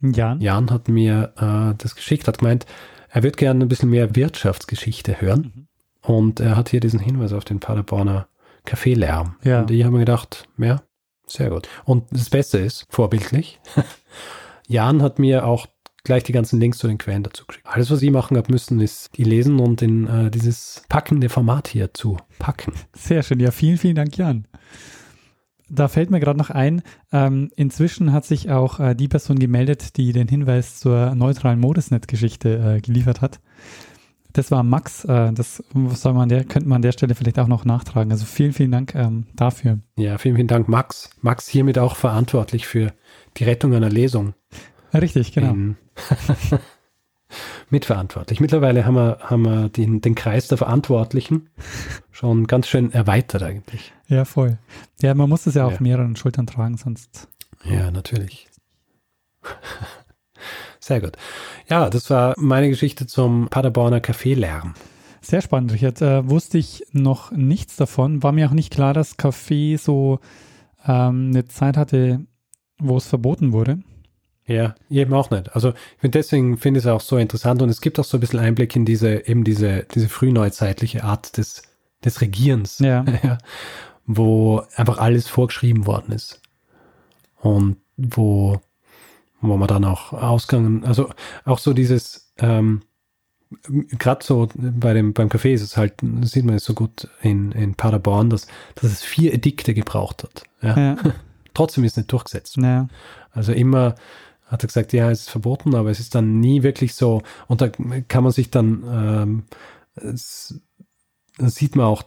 Jan? 0.00 0.40
Jan 0.40 0.70
hat 0.70 0.88
mir 0.88 1.32
äh, 1.36 1.74
das 1.76 1.94
geschickt, 1.94 2.28
hat 2.28 2.38
gemeint, 2.38 2.66
er 3.10 3.22
wird 3.22 3.36
gerne 3.36 3.64
ein 3.64 3.68
bisschen 3.68 3.90
mehr 3.90 4.14
Wirtschaftsgeschichte 4.14 5.20
hören. 5.20 5.52
Mhm. 5.54 5.68
Und 6.02 6.40
er 6.40 6.56
hat 6.56 6.68
hier 6.68 6.80
diesen 6.80 7.00
Hinweis 7.00 7.32
auf 7.32 7.44
den 7.44 7.60
Paderborner 7.60 8.28
Kaffeelärm. 8.64 9.36
Ja. 9.42 9.60
Und 9.62 9.70
ich 9.70 9.82
habe 9.82 9.92
mir 9.92 10.00
gedacht, 10.00 10.48
ja, 10.58 10.82
sehr 11.26 11.50
gut. 11.50 11.68
Und 11.84 12.04
das 12.10 12.30
Beste 12.30 12.58
ist, 12.58 12.86
vorbildlich, 12.90 13.60
Jan 14.68 15.02
hat 15.02 15.18
mir 15.18 15.46
auch 15.46 15.66
gleich 16.04 16.22
die 16.22 16.32
ganzen 16.32 16.60
Links 16.60 16.78
zu 16.78 16.86
den 16.86 16.98
Quellen 16.98 17.22
dazu 17.22 17.44
geschickt. 17.46 17.66
Alles, 17.66 17.90
was 17.90 18.02
ich 18.02 18.10
machen 18.10 18.36
habe 18.36 18.50
müssen, 18.50 18.80
ist 18.80 19.16
die 19.16 19.24
lesen 19.24 19.58
und 19.60 19.82
in 19.82 20.06
äh, 20.06 20.30
dieses 20.30 20.82
packende 20.88 21.28
Format 21.28 21.68
hier 21.68 21.92
zu 21.92 22.16
packen. 22.38 22.72
Sehr 22.94 23.22
schön. 23.22 23.40
Ja, 23.40 23.50
vielen, 23.50 23.78
vielen 23.78 23.96
Dank, 23.96 24.16
Jan. 24.16 24.46
Da 25.70 25.88
fällt 25.88 26.10
mir 26.10 26.20
gerade 26.20 26.38
noch 26.38 26.50
ein, 26.50 26.82
ähm, 27.12 27.50
inzwischen 27.56 28.12
hat 28.12 28.24
sich 28.24 28.50
auch 28.50 28.80
äh, 28.80 28.94
die 28.94 29.08
Person 29.08 29.38
gemeldet, 29.38 29.96
die 29.96 30.12
den 30.12 30.28
Hinweis 30.28 30.80
zur 30.80 31.14
neutralen 31.14 31.60
Modesnet-Geschichte 31.60 32.76
äh, 32.76 32.80
geliefert 32.80 33.20
hat. 33.20 33.40
Das 34.32 34.50
war 34.50 34.62
Max. 34.62 35.04
Äh, 35.04 35.32
das 35.32 35.62
soll 35.94 36.12
man 36.14 36.28
der, 36.28 36.44
könnte 36.44 36.68
man 36.68 36.76
an 36.76 36.82
der 36.82 36.92
Stelle 36.92 37.14
vielleicht 37.14 37.38
auch 37.38 37.48
noch 37.48 37.64
nachtragen. 37.64 38.12
Also 38.12 38.24
vielen, 38.24 38.52
vielen 38.52 38.70
Dank 38.70 38.94
ähm, 38.94 39.26
dafür. 39.34 39.78
Ja, 39.96 40.18
vielen, 40.18 40.36
vielen 40.36 40.48
Dank, 40.48 40.68
Max. 40.68 41.10
Max 41.22 41.48
hiermit 41.48 41.78
auch 41.78 41.96
verantwortlich 41.96 42.66
für 42.66 42.92
die 43.36 43.44
Rettung 43.44 43.74
einer 43.74 43.90
Lesung. 43.90 44.34
Richtig, 44.94 45.32
genau. 45.32 45.52
In, 45.52 45.76
mitverantwortlich. 47.70 48.40
Mittlerweile 48.40 48.84
haben 48.84 48.94
wir, 48.94 49.18
haben 49.22 49.42
wir 49.42 49.68
den, 49.68 50.00
den 50.00 50.14
Kreis 50.14 50.48
der 50.48 50.58
Verantwortlichen 50.58 51.50
schon 52.10 52.46
ganz 52.46 52.68
schön 52.68 52.92
erweitert 52.92 53.42
eigentlich. 53.42 53.92
Ja, 54.08 54.24
voll. 54.24 54.58
Ja, 55.00 55.14
man 55.14 55.28
muss 55.28 55.46
es 55.46 55.54
ja, 55.54 55.62
ja. 55.62 55.66
auf 55.66 55.80
mehreren 55.80 56.16
Schultern 56.16 56.46
tragen, 56.46 56.76
sonst. 56.76 57.28
Ja, 57.64 57.90
natürlich. 57.90 58.48
Sehr 60.80 61.00
gut. 61.00 61.16
Ja, 61.68 61.90
das 61.90 62.08
war 62.08 62.34
meine 62.38 62.68
Geschichte 62.68 63.06
zum 63.06 63.48
Paderborner 63.48 64.00
Kaffeelärm. 64.00 64.74
Sehr 65.20 65.42
spannend, 65.42 65.72
Richard. 65.72 66.00
Äh, 66.00 66.28
wusste 66.28 66.56
ich 66.56 66.84
noch 66.92 67.32
nichts 67.32 67.76
davon. 67.76 68.22
War 68.22 68.32
mir 68.32 68.48
auch 68.48 68.54
nicht 68.54 68.72
klar, 68.72 68.94
dass 68.94 69.18
Kaffee 69.18 69.76
so 69.76 70.20
ähm, 70.86 71.30
eine 71.30 71.44
Zeit 71.46 71.76
hatte, 71.76 72.24
wo 72.78 72.96
es 72.96 73.06
verboten 73.06 73.52
wurde. 73.52 73.80
Ja, 74.48 74.74
eben 74.88 75.12
auch 75.12 75.30
nicht. 75.30 75.54
Also 75.54 75.70
ich 75.70 76.00
finde 76.00 76.18
deswegen 76.18 76.56
finde 76.56 76.78
ich 76.78 76.86
es 76.86 76.90
auch 76.90 77.02
so 77.02 77.18
interessant 77.18 77.60
und 77.60 77.68
es 77.68 77.82
gibt 77.82 78.00
auch 78.00 78.04
so 78.04 78.16
ein 78.16 78.20
bisschen 78.20 78.38
Einblick 78.38 78.74
in 78.74 78.86
diese, 78.86 79.28
eben 79.28 79.44
diese, 79.44 79.84
diese 79.94 80.08
frühneuzeitliche 80.08 81.04
Art 81.04 81.36
des, 81.36 81.62
des 82.02 82.22
Regierens, 82.22 82.78
Ja. 82.78 83.04
ja, 83.22 83.38
wo 84.06 84.62
einfach 84.74 84.98
alles 84.98 85.28
vorgeschrieben 85.28 85.86
worden 85.86 86.12
ist. 86.12 86.40
Und 87.36 87.76
wo, 87.98 88.60
wo 89.42 89.56
man 89.58 89.68
dann 89.68 89.84
auch 89.84 90.14
ausgegangen, 90.14 90.82
also 90.84 91.10
auch 91.44 91.58
so 91.58 91.74
dieses, 91.74 92.32
ähm, 92.38 92.80
gerade 93.98 94.24
so 94.24 94.48
bei 94.56 94.94
dem, 94.94 95.12
beim 95.12 95.28
Café 95.28 95.52
ist 95.52 95.62
es 95.62 95.76
halt, 95.76 95.94
sieht 96.22 96.46
man 96.46 96.54
es 96.54 96.64
so 96.64 96.72
gut 96.72 97.08
in, 97.20 97.52
in 97.52 97.74
Paderborn, 97.74 98.30
dass, 98.30 98.46
dass 98.76 98.90
es 98.90 99.02
vier 99.02 99.34
Edikte 99.34 99.74
gebraucht 99.74 100.22
hat. 100.22 100.44
Ja. 100.62 100.78
Ja. 100.78 100.96
Trotzdem 101.54 101.84
ist 101.84 101.92
es 101.92 101.96
nicht 101.98 102.12
durchgesetzt. 102.12 102.56
ja. 102.56 102.88
Also 103.32 103.52
immer 103.52 103.94
hat 104.48 104.64
er 104.64 104.66
gesagt, 104.66 104.92
ja, 104.92 105.10
es 105.10 105.20
ist 105.20 105.30
verboten, 105.30 105.74
aber 105.74 105.90
es 105.90 106.00
ist 106.00 106.14
dann 106.14 106.40
nie 106.40 106.62
wirklich 106.62 106.94
so. 106.94 107.22
Und 107.46 107.60
da 107.60 107.68
kann 107.68 108.22
man 108.24 108.32
sich 108.32 108.50
dann, 108.50 108.82
ähm, 108.90 109.44
es, 109.94 110.60
sieht 111.38 111.76
man 111.76 111.86
auch, 111.86 112.02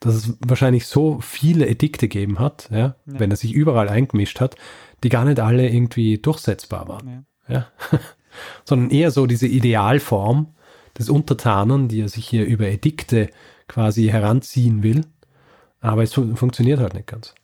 dass 0.00 0.14
es 0.14 0.36
wahrscheinlich 0.46 0.86
so 0.86 1.20
viele 1.20 1.66
Edikte 1.68 2.08
gegeben 2.08 2.38
hat, 2.38 2.68
ja, 2.70 2.78
Ja. 2.78 2.94
wenn 3.06 3.30
er 3.30 3.36
sich 3.36 3.52
überall 3.52 3.88
eingemischt 3.88 4.40
hat, 4.40 4.56
die 5.04 5.08
gar 5.08 5.24
nicht 5.24 5.40
alle 5.40 5.68
irgendwie 5.68 6.18
durchsetzbar 6.18 6.88
waren. 6.88 7.08
ja. 7.08 7.24
Ja. 7.48 7.66
Sondern 8.64 8.90
eher 8.90 9.10
so 9.12 9.26
diese 9.26 9.46
Idealform 9.46 10.54
des 10.98 11.08
Untertanen, 11.08 11.88
die 11.88 12.00
er 12.00 12.08
sich 12.08 12.26
hier 12.26 12.44
über 12.44 12.66
Edikte 12.68 13.30
quasi 13.68 14.06
heranziehen 14.06 14.82
will. 14.82 15.06
Aber 15.80 16.02
es 16.02 16.12
fun 16.12 16.36
funktioniert 16.36 16.80
halt 16.80 16.94
nicht 16.94 17.06
ganz. 17.06 17.34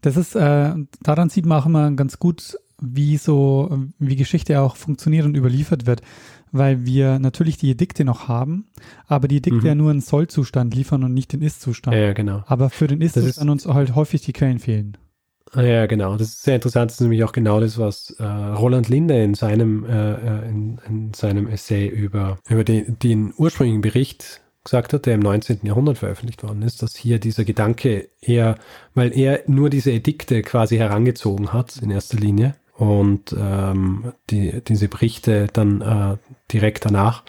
Das 0.00 0.16
ist, 0.16 0.34
äh, 0.36 0.74
daran 1.02 1.28
sieht 1.28 1.44
man 1.44 1.60
auch 1.60 1.66
immer 1.66 1.90
ganz 1.90 2.18
gut, 2.18 2.56
wie 2.80 3.16
so, 3.16 3.76
wie 3.98 4.16
Geschichte 4.16 4.60
auch 4.60 4.76
funktioniert 4.76 5.24
und 5.26 5.36
überliefert 5.36 5.86
wird. 5.86 6.02
Weil 6.50 6.86
wir 6.86 7.18
natürlich 7.18 7.58
die 7.58 7.70
Edikte 7.70 8.04
noch 8.06 8.26
haben, 8.28 8.68
aber 9.06 9.28
die 9.28 9.36
Edikte 9.36 9.60
Mhm. 9.60 9.66
ja 9.66 9.74
nur 9.74 9.90
einen 9.90 10.00
Sollzustand 10.00 10.74
liefern 10.74 11.04
und 11.04 11.12
nicht 11.12 11.32
den 11.34 11.42
Ist-Zustand. 11.42 11.94
Ja, 11.96 12.14
genau. 12.14 12.42
Aber 12.46 12.70
für 12.70 12.86
den 12.86 13.02
ist- 13.02 13.16
Ist-Zustand 13.18 13.50
uns 13.50 13.66
halt 13.66 13.94
häufig 13.94 14.22
die 14.22 14.32
Quellen 14.32 14.58
fehlen. 14.58 14.96
Ah 15.52 15.62
Ja, 15.62 15.86
genau. 15.86 16.16
Das 16.16 16.28
ist 16.28 16.42
sehr 16.44 16.54
interessant. 16.56 16.90
Das 16.90 16.96
ist 16.96 17.00
nämlich 17.02 17.22
auch 17.24 17.32
genau 17.32 17.60
das, 17.60 17.78
was 17.78 18.10
äh, 18.18 18.24
Roland 18.24 18.88
Linde 18.88 19.22
in 19.22 19.34
seinem, 19.34 19.84
äh, 19.84 20.12
äh, 20.12 20.48
in, 20.48 20.78
in 20.86 21.14
seinem 21.14 21.48
Essay 21.48 21.86
über, 21.86 22.38
über 22.48 22.64
den, 22.64 22.98
den 22.98 23.32
ursprünglichen 23.36 23.80
Bericht 23.82 24.40
gesagt 24.64 24.92
hat, 24.92 25.06
der 25.06 25.14
im 25.14 25.20
19. 25.20 25.60
Jahrhundert 25.62 25.96
veröffentlicht 25.98 26.42
worden 26.42 26.62
ist, 26.62 26.82
dass 26.82 26.96
hier 26.96 27.18
dieser 27.18 27.44
Gedanke 27.44 28.08
eher, 28.20 28.56
weil 28.94 29.16
er 29.16 29.40
nur 29.46 29.70
diese 29.70 29.90
Edikte 29.90 30.42
quasi 30.42 30.76
herangezogen 30.76 31.52
hat 31.54 31.76
in 31.82 31.90
erster 31.90 32.18
Linie 32.18 32.54
und 32.78 33.34
ähm, 33.36 34.12
die, 34.30 34.62
diese 34.62 34.88
Berichte 34.88 35.48
dann 35.52 35.80
äh, 35.80 36.16
direkt 36.52 36.84
danach 36.84 37.24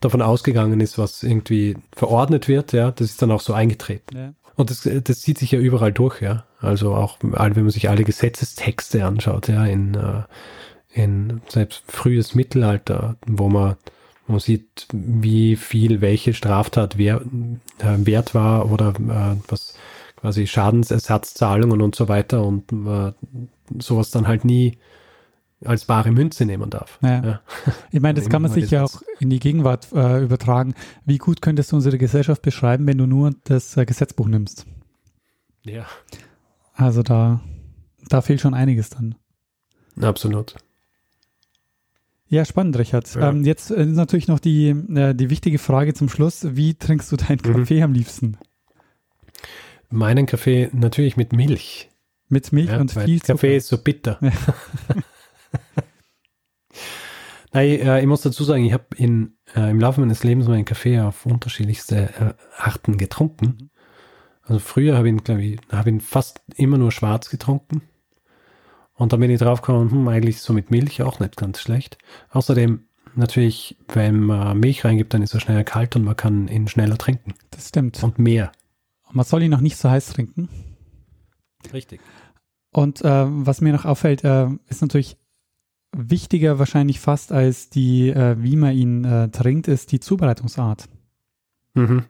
davon 0.00 0.22
ausgegangen 0.22 0.80
ist, 0.80 0.98
was 0.98 1.24
irgendwie 1.24 1.76
verordnet 1.94 2.46
wird, 2.46 2.72
ja, 2.72 2.92
das 2.92 3.10
ist 3.10 3.22
dann 3.22 3.32
auch 3.32 3.40
so 3.40 3.54
eingetreten. 3.54 4.16
Ja. 4.16 4.32
Und 4.54 4.70
das, 4.70 4.88
das 5.04 5.20
zieht 5.20 5.38
sich 5.38 5.50
ja 5.50 5.58
überall 5.58 5.92
durch, 5.92 6.22
ja. 6.22 6.44
Also 6.60 6.94
auch, 6.94 7.18
wenn 7.20 7.32
man 7.64 7.70
sich 7.70 7.88
alle 7.88 8.04
Gesetzestexte 8.04 9.04
anschaut, 9.04 9.48
ja, 9.48 9.64
in, 9.64 9.94
äh, 9.94 10.22
in 10.92 11.40
selbst 11.48 11.82
frühes 11.88 12.36
Mittelalter, 12.36 13.16
wo 13.26 13.48
man, 13.48 13.76
wo 14.26 14.34
man 14.34 14.40
sieht, 14.40 14.86
wie 14.92 15.56
viel 15.56 16.00
welche 16.00 16.34
Straftat 16.34 16.98
wer, 16.98 17.20
äh, 17.78 18.06
wert 18.06 18.34
war 18.34 18.70
oder 18.70 18.90
äh, 18.90 19.36
was 19.48 19.74
quasi 20.16 20.46
Schadensersatzzahlungen 20.46 21.80
und 21.80 21.96
so 21.96 22.08
weiter 22.08 22.44
und 22.44 22.70
äh, 22.72 23.12
sowas 23.80 24.10
dann 24.10 24.26
halt 24.28 24.44
nie 24.44 24.78
als 25.64 25.84
bare 25.84 26.10
Münze 26.10 26.44
nehmen 26.44 26.70
darf. 26.70 26.98
Ja. 27.02 27.24
Ja. 27.24 27.40
Ich 27.92 28.00
meine, 28.00 28.18
das 28.18 28.28
kann 28.30 28.42
man 28.42 28.50
sich 28.50 28.70
ja 28.70 28.82
auch 28.84 29.02
in 29.20 29.30
die 29.30 29.38
Gegenwart 29.38 29.88
äh, 29.92 30.22
übertragen. 30.22 30.74
Wie 31.04 31.18
gut 31.18 31.40
könntest 31.40 31.70
du 31.72 31.76
unsere 31.76 31.98
Gesellschaft 31.98 32.42
beschreiben, 32.42 32.86
wenn 32.86 32.98
du 32.98 33.06
nur 33.06 33.32
das 33.44 33.76
äh, 33.76 33.84
Gesetzbuch 33.84 34.28
nimmst? 34.28 34.66
ja. 35.64 35.86
Also 36.74 37.02
da, 37.02 37.42
da 38.08 38.22
fehlt 38.22 38.40
schon 38.40 38.54
einiges 38.54 38.88
dann. 38.88 39.14
Absolut. 40.00 40.56
Ja, 42.28 42.46
spannend, 42.46 42.78
Richard. 42.78 43.14
Ja. 43.14 43.28
Ähm, 43.28 43.44
jetzt 43.44 43.70
äh, 43.70 43.82
ist 43.84 43.94
natürlich 43.94 44.26
noch 44.26 44.40
die, 44.40 44.70
äh, 44.70 45.14
die 45.14 45.28
wichtige 45.28 45.58
Frage 45.58 45.92
zum 45.92 46.08
Schluss. 46.08 46.56
Wie 46.56 46.74
trinkst 46.74 47.12
du 47.12 47.16
deinen 47.16 47.40
Mhm. 47.44 47.52
Kaffee 47.52 47.82
am 47.82 47.92
liebsten? 47.92 48.38
Meinen 49.90 50.24
Kaffee 50.24 50.70
natürlich 50.72 51.18
mit 51.18 51.34
Milch. 51.34 51.90
Mit 52.32 52.50
Milch 52.50 52.70
Ja, 52.70 52.80
und 52.80 52.90
viel 52.90 53.20
Kaffee 53.20 53.36
Zucker. 53.36 53.56
ist 53.56 53.68
so 53.68 53.76
bitter. 53.76 54.18
Nein, 57.52 57.68
äh, 57.68 58.00
ich 58.00 58.06
muss 58.06 58.22
dazu 58.22 58.42
sagen, 58.42 58.64
ich 58.64 58.72
habe 58.72 58.86
äh, 58.98 59.04
im 59.04 59.36
Laufe 59.78 60.00
meines 60.00 60.24
Lebens 60.24 60.48
meinen 60.48 60.64
Kaffee 60.64 60.98
auf 60.98 61.26
unterschiedlichste 61.26 62.08
äh, 62.18 62.32
Arten 62.56 62.96
getrunken. 62.96 63.68
Also 64.44 64.60
früher 64.60 64.96
habe 64.96 65.08
ich 65.08 65.12
ihn, 65.12 65.22
glaube 65.22 65.42
ich, 65.42 65.60
habe 65.70 65.90
ihn 65.90 66.00
fast 66.00 66.40
immer 66.56 66.78
nur 66.78 66.90
schwarz 66.90 67.28
getrunken. 67.28 67.82
Und 68.94 69.12
dann 69.12 69.20
bin 69.20 69.30
ich 69.30 69.38
draufgekommen, 69.38 69.90
hm, 69.90 70.08
eigentlich 70.08 70.40
so 70.40 70.54
mit 70.54 70.70
Milch 70.70 71.02
auch 71.02 71.20
nicht 71.20 71.36
ganz 71.36 71.60
schlecht. 71.60 71.98
Außerdem 72.30 72.86
natürlich, 73.14 73.76
wenn 73.88 74.20
man 74.20 74.58
Milch 74.58 74.86
reingibt, 74.86 75.12
dann 75.12 75.20
ist 75.20 75.34
er 75.34 75.40
schneller 75.40 75.64
kalt 75.64 75.96
und 75.96 76.04
man 76.04 76.16
kann 76.16 76.48
ihn 76.48 76.66
schneller 76.66 76.96
trinken. 76.96 77.34
Das 77.50 77.68
stimmt. 77.68 78.02
Und 78.02 78.18
mehr. 78.18 78.52
Man 79.10 79.26
soll 79.26 79.42
ihn 79.42 79.50
noch 79.50 79.60
nicht 79.60 79.76
so 79.76 79.90
heiß 79.90 80.14
trinken. 80.14 80.48
Richtig. 81.74 82.00
Und 82.72 83.02
äh, 83.02 83.24
was 83.26 83.60
mir 83.60 83.72
noch 83.72 83.84
auffällt, 83.84 84.24
äh, 84.24 84.48
ist 84.68 84.80
natürlich 84.82 85.16
wichtiger 85.94 86.58
wahrscheinlich 86.58 87.00
fast 87.00 87.30
als 87.32 87.68
die, 87.68 88.08
äh, 88.08 88.36
wie 88.38 88.56
man 88.56 88.74
ihn 88.74 89.04
äh, 89.04 89.28
trinkt, 89.28 89.68
ist 89.68 89.92
die 89.92 90.00
Zubereitungsart. 90.00 90.88
Mhm. 91.74 92.04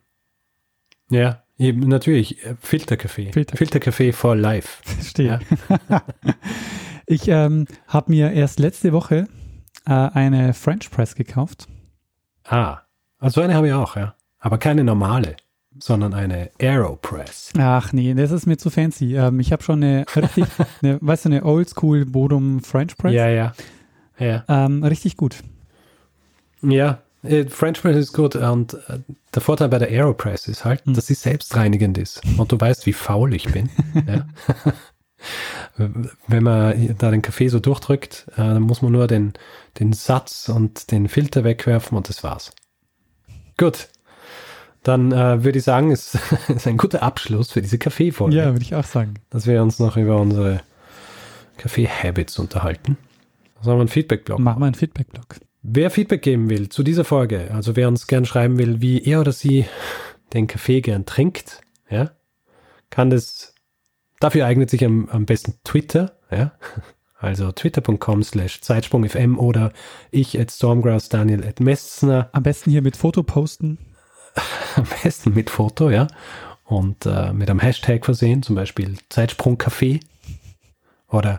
Ja, 1.11 1.43
eben 1.59 1.81
natürlich. 1.89 2.45
äh, 2.47 2.55
Filterkaffee. 2.61 3.33
Filter- 3.33 3.57
Filterkaffee 3.57 4.13
for 4.13 4.37
life. 4.37 4.83
Verstehe. 4.85 5.41
ich 7.07 7.27
ähm, 7.29 7.67
habe 7.89 8.13
mir 8.13 8.31
erst 8.33 8.61
letzte 8.61 8.93
Woche 8.93 9.27
äh, 9.87 9.91
eine 9.93 10.55
French 10.55 10.91
Press 10.91 11.15
gekauft. 11.17 11.67
Ah, 12.45 12.83
also 13.19 13.41
eine 13.41 13.55
habe 13.55 13.67
ich 13.69 13.73
auch, 13.75 13.97
ja. 13.97 14.15
Aber 14.39 14.59
keine 14.59 14.85
normale, 14.85 15.37
sondern 15.79 16.15
eine 16.15 16.51
Aeropress. 16.61 17.51
Ach 17.59 17.93
nee, 17.93 18.15
das 18.15 18.31
ist 18.31 18.47
mir 18.47 18.57
zu 18.57 18.71
fancy. 18.71 19.17
Ähm, 19.17 19.41
ich 19.41 19.53
habe 19.53 19.63
schon 19.63 19.83
eine 19.83 20.05
richtig, 20.15 20.45
eine, 20.83 20.99
weißt 21.01 21.25
du, 21.25 21.29
eine 21.31 21.45
Oldschool 21.45 22.05
Bodum 22.07 22.61
French 22.61 22.97
Press. 22.97 23.13
Ja, 23.15 23.29
ja. 23.29 23.53
Ja, 24.19 24.45
Ähm, 24.49 24.85
richtig 24.85 25.17
gut. 25.17 25.37
ja. 26.63 26.99
äh, 27.23 27.47
French 27.47 27.81
Press 27.81 27.97
ist 27.97 28.13
gut 28.13 28.37
und 28.37 28.75
äh, 28.89 28.99
der 29.35 29.43
Vorteil 29.43 29.69
bei 29.69 29.79
der 29.79 29.89
Aeropress 29.89 30.49
ist 30.49 30.65
halt, 30.65 30.85
Hm. 30.85 30.95
dass 30.95 31.07
sie 31.07 31.15
selbstreinigend 31.15 31.97
ist. 31.99 32.21
Und 32.37 32.53
du 32.53 32.61
weißt, 32.61 32.87
wie 32.87 32.93
faul 32.93 33.35
ich 33.35 33.51
bin. 33.51 33.71
ja. 34.07 34.27
Wenn 36.27 36.43
man 36.43 36.97
da 36.99 37.11
den 37.11 37.23
Kaffee 37.23 37.49
so 37.49 37.61
durchdrückt, 37.61 38.27
äh, 38.35 38.39
dann 38.39 38.63
muss 38.63 38.83
man 38.83 38.93
nur 38.93 39.07
den, 39.07 39.33
den 39.79 39.93
Satz 39.93 40.49
und 40.49 40.91
den 40.91 41.09
Filter 41.09 41.45
wegwerfen 41.45 41.97
und 41.97 42.09
das 42.09 42.23
war's. 42.25 42.53
Gut. 43.57 43.89
Dann 44.83 45.13
äh, 45.13 45.45
würde 45.45 45.59
ich 45.59 45.65
sagen, 45.65 45.91
es 45.93 46.19
ist 46.49 46.67
ein 46.67 46.77
guter 46.77 47.03
Abschluss 47.03 47.53
für 47.53 47.63
diese 47.63 47.79
Kaffeefolge. 47.79 48.37
Ja, 48.37 48.53
würde 48.53 48.63
ich 48.63 48.75
auch 48.75 48.85
sagen. 48.85 49.15
dass 49.31 49.47
wir 49.47 49.63
uns 49.63 49.79
noch 49.79 49.97
über 49.97 50.21
unsere 50.21 50.61
Kaffee-Habits 51.59 52.39
unterhalten. 52.39 52.97
Sollen 53.61 53.77
wir 53.77 53.83
einen 53.83 53.89
Feedback-Blog 53.89 54.41
Machen 54.41 54.61
wir 54.61 54.67
einen 54.67 54.75
Feedback-Blog. 54.75 55.37
Wer 55.63 55.91
Feedback 55.91 56.23
geben 56.23 56.51
will 56.51 56.69
zu 56.69 56.83
dieser 56.83 57.05
Folge, 57.05 57.53
also 57.53 57.77
wer 57.77 57.87
uns 57.87 58.09
gern 58.09 58.25
schreiben 58.25 58.59
will, 58.59 58.81
wie 58.81 59.01
er 59.01 59.21
oder 59.21 59.31
sie 59.31 59.67
den 60.33 60.49
Kaffee 60.49 60.81
gern 60.81 61.07
trinkt, 61.07 61.61
ja, 61.89 62.11
kann 62.91 63.11
das, 63.11 63.55
dafür 64.19 64.47
eignet 64.47 64.71
sich 64.71 64.85
am, 64.85 65.09
am 65.11 65.25
besten 65.25 65.55
Twitter, 65.63 66.17
ja, 66.33 66.53
also 67.19 67.53
twitter.com 67.53 68.25
slash 68.25 68.61
zeitsprungfm 68.61 69.39
oder 69.39 69.73
ich 70.11 70.41
at 70.41 70.51
stormgrass, 70.51 71.09
Daniel 71.09 71.47
at 71.47 71.61
Messner, 71.61 72.29
Am 72.33 72.43
besten 72.43 72.73
hier 72.73 72.83
mit 72.83 72.97
Foto 72.97 73.23
posten. 73.23 73.79
Am 74.77 74.87
besten 75.03 75.35
mit 75.35 75.51
Foto, 75.51 75.91
ja, 75.91 76.07
und 76.65 77.07
äh, 77.07 77.33
mit 77.33 77.51
einem 77.51 77.61
Hashtag 77.61 78.05
versehen, 78.05 78.43
zum 78.43 78.55
Beispiel 78.57 78.97
Zeitsprungkaffee 79.09 80.01
oder 81.09 81.39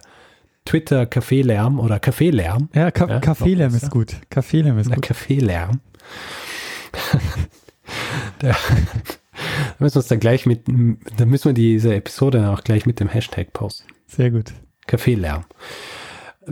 Twitter 0.66 1.06
Kaffeelärm 1.06 1.80
oder 1.80 2.00
Kaffeelärm. 2.00 2.70
Ja, 2.74 2.91
Ka 2.91 3.08
Ja, 3.08 3.20
Kaffeelärm 3.20 3.72
noch 3.72 3.76
ist 3.76 3.82
besser. 3.82 3.91
gut. 3.91 4.16
Kaffeelärm 4.30 4.78
ist 4.80 4.89
Der 4.89 4.96
gut. 4.96 5.06
Kaffeelärm. 5.06 5.80
Da 8.39 8.56
müssen 9.80 9.96
wir 9.96 10.00
uns 10.00 10.08
dann 10.08 10.20
gleich 10.20 10.46
mit, 10.46 10.62
da 11.18 11.26
müssen 11.26 11.46
wir 11.50 11.54
diese 11.54 11.94
Episode 11.96 12.50
auch 12.50 12.64
gleich 12.64 12.86
mit 12.86 13.00
dem 13.00 13.10
Hashtag 13.10 13.52
posten. 13.54 13.88
Sehr 14.08 14.32
gut. 14.32 14.54
Kaffeelärm. 14.88 15.46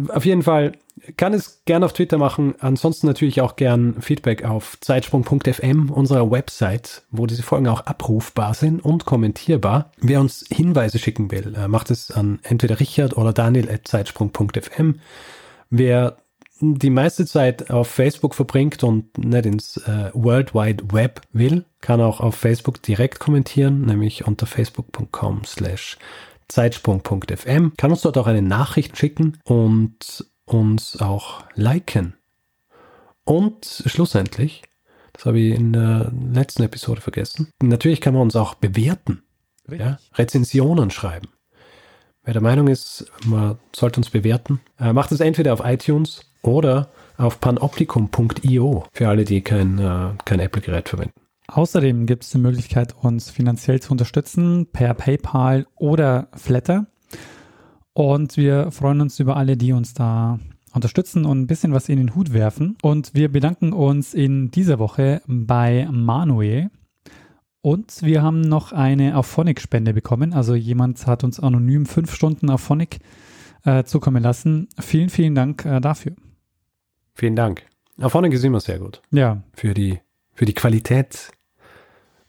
Auf 0.10 0.26
jeden 0.26 0.44
Fall, 0.44 0.74
kann 1.18 1.34
es 1.34 1.64
gern 1.66 1.84
auf 1.84 1.94
Twitter 1.94 2.18
machen. 2.18 2.56
Ansonsten 2.60 3.08
natürlich 3.08 3.42
auch 3.42 3.56
gern 3.56 4.02
Feedback 4.02 4.46
auf 4.46 4.78
zeitsprung.fm, 4.82 5.90
unserer 5.90 6.30
Website, 6.32 7.04
wo 7.12 7.26
diese 7.26 7.44
Folgen 7.44 7.68
auch 7.68 7.82
abrufbar 7.82 8.54
sind 8.54 8.84
und 8.84 9.06
kommentierbar. 9.06 9.92
Wer 9.98 10.20
uns 10.20 10.46
Hinweise 10.52 11.00
schicken 11.00 11.32
will, 11.32 11.56
äh, 11.56 11.68
macht 11.68 11.92
es 11.92 12.12
an 12.12 12.40
entweder 12.44 12.80
Richard 12.80 13.18
oder 13.18 13.34
Daniel 13.34 13.70
at 13.70 13.88
zeitsprung.fm. 13.88 15.00
Wer 15.70 16.18
die 16.62 16.90
meiste 16.92 17.26
Zeit 17.26 17.72
auf 17.72 17.88
Facebook 17.88 18.36
verbringt 18.36 18.84
und 18.84 19.18
nicht 19.18 19.46
ins 19.46 19.78
äh, 19.78 20.12
World 20.14 20.54
Wide 20.54 20.84
Web 20.92 21.22
will, 21.34 21.66
kann 21.82 22.02
auch 22.02 22.20
auf 22.20 22.36
Facebook 22.36 22.84
direkt 22.84 23.20
kommentieren, 23.20 23.82
nämlich 23.82 24.28
unter 24.28 24.46
facebook.com 24.46 25.44
slash 25.46 25.98
zeitsprung.fm, 26.48 27.74
kann 27.78 27.92
uns 27.92 28.02
dort 28.02 28.18
auch 28.18 28.28
eine 28.28 28.42
Nachricht 28.42 28.98
schicken 28.98 29.40
und 29.44 30.26
uns 30.54 31.02
auch 31.02 31.44
liken. 31.56 32.16
Und 33.24 33.84
schlussendlich, 33.86 34.64
das 35.14 35.26
habe 35.26 35.40
ich 35.40 35.56
in 35.56 35.74
der 35.74 36.12
letzten 36.34 36.64
Episode 36.64 37.02
vergessen, 37.02 37.50
natürlich 37.62 38.02
kann 38.02 38.14
man 38.14 38.24
uns 38.24 38.36
auch 38.36 38.56
bewerten, 38.56 39.24
ja, 39.70 40.00
Rezensionen 40.16 40.92
schreiben. 40.92 41.30
Wer 42.24 42.34
der 42.34 42.44
Meinung 42.44 42.68
ist, 42.68 43.12
man 43.26 43.58
sollte 43.76 44.00
uns 44.00 44.12
bewerten, 44.12 44.60
äh, 44.80 44.94
macht 44.94 45.12
es 45.12 45.20
entweder 45.22 45.54
auf 45.54 45.62
iTunes 45.64 46.32
oder 46.44 46.90
auf 47.18 47.40
panoptikum.io 47.40 48.86
für 48.92 49.08
alle, 49.08 49.26
die 49.26 49.42
kein, 49.42 49.80
äh, 49.80 50.10
kein 50.26 50.40
Apple-Gerät 50.40 50.90
verwenden. 50.90 51.14
Außerdem 51.48 52.06
gibt 52.06 52.24
es 52.24 52.30
die 52.30 52.38
Möglichkeit, 52.38 52.96
uns 52.96 53.30
finanziell 53.30 53.82
zu 53.82 53.92
unterstützen 53.92 54.68
per 54.72 54.94
PayPal 54.94 55.68
oder 55.76 56.30
Flatter. 56.34 56.88
Und 57.94 58.38
wir 58.38 58.72
freuen 58.72 59.02
uns 59.02 59.20
über 59.20 59.36
alle, 59.36 59.58
die 59.58 59.74
uns 59.74 59.94
da 59.94 60.40
unterstützen 60.74 61.26
und 61.26 61.42
ein 61.42 61.48
bisschen 61.48 61.74
was 61.74 61.90
in 61.90 61.98
den 61.98 62.16
Hut 62.16 62.34
werfen. 62.34 62.78
Und 62.82 63.14
wir 63.14 63.32
bedanken 63.32 63.74
uns 63.74 64.14
in 64.14 64.52
dieser 64.52 64.80
Woche 64.80 65.22
bei 65.28 65.88
Manuel. 65.92 66.70
Und 67.62 68.02
wir 68.02 68.24
haben 68.24 68.42
noch 68.42 68.72
eine 68.72 69.18
Auphonic-Spende 69.18 69.94
bekommen. 69.94 70.34
Also 70.34 70.56
jemand 70.56 71.06
hat 71.06 71.24
uns 71.24 71.40
anonym 71.40 71.86
fünf 71.86 72.14
Stunden 72.14 72.50
Auphonic 72.50 73.00
äh, 73.66 73.84
zukommen 73.84 74.24
lassen. 74.24 74.68
Vielen, 74.80 75.10
vielen 75.10 75.36
Dank 75.36 75.66
äh, 75.66 75.80
dafür. 75.80 76.14
Vielen 77.14 77.36
Dank. 77.36 77.64
Auphonic 78.00 78.34
ist 78.34 78.44
immer 78.44 78.62
sehr 78.62 78.80
gut. 78.80 79.02
Ja. 79.12 79.44
Für 79.54 79.74
die, 79.74 80.00
für 80.34 80.46
die 80.46 80.54
Qualität 80.54 81.32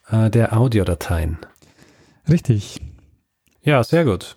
äh, 0.08 0.28
der 0.28 0.58
Audiodateien. 0.58 1.38
Richtig. 2.28 2.80
Ja, 3.62 3.82
sehr 3.82 4.04
gut. 4.04 4.36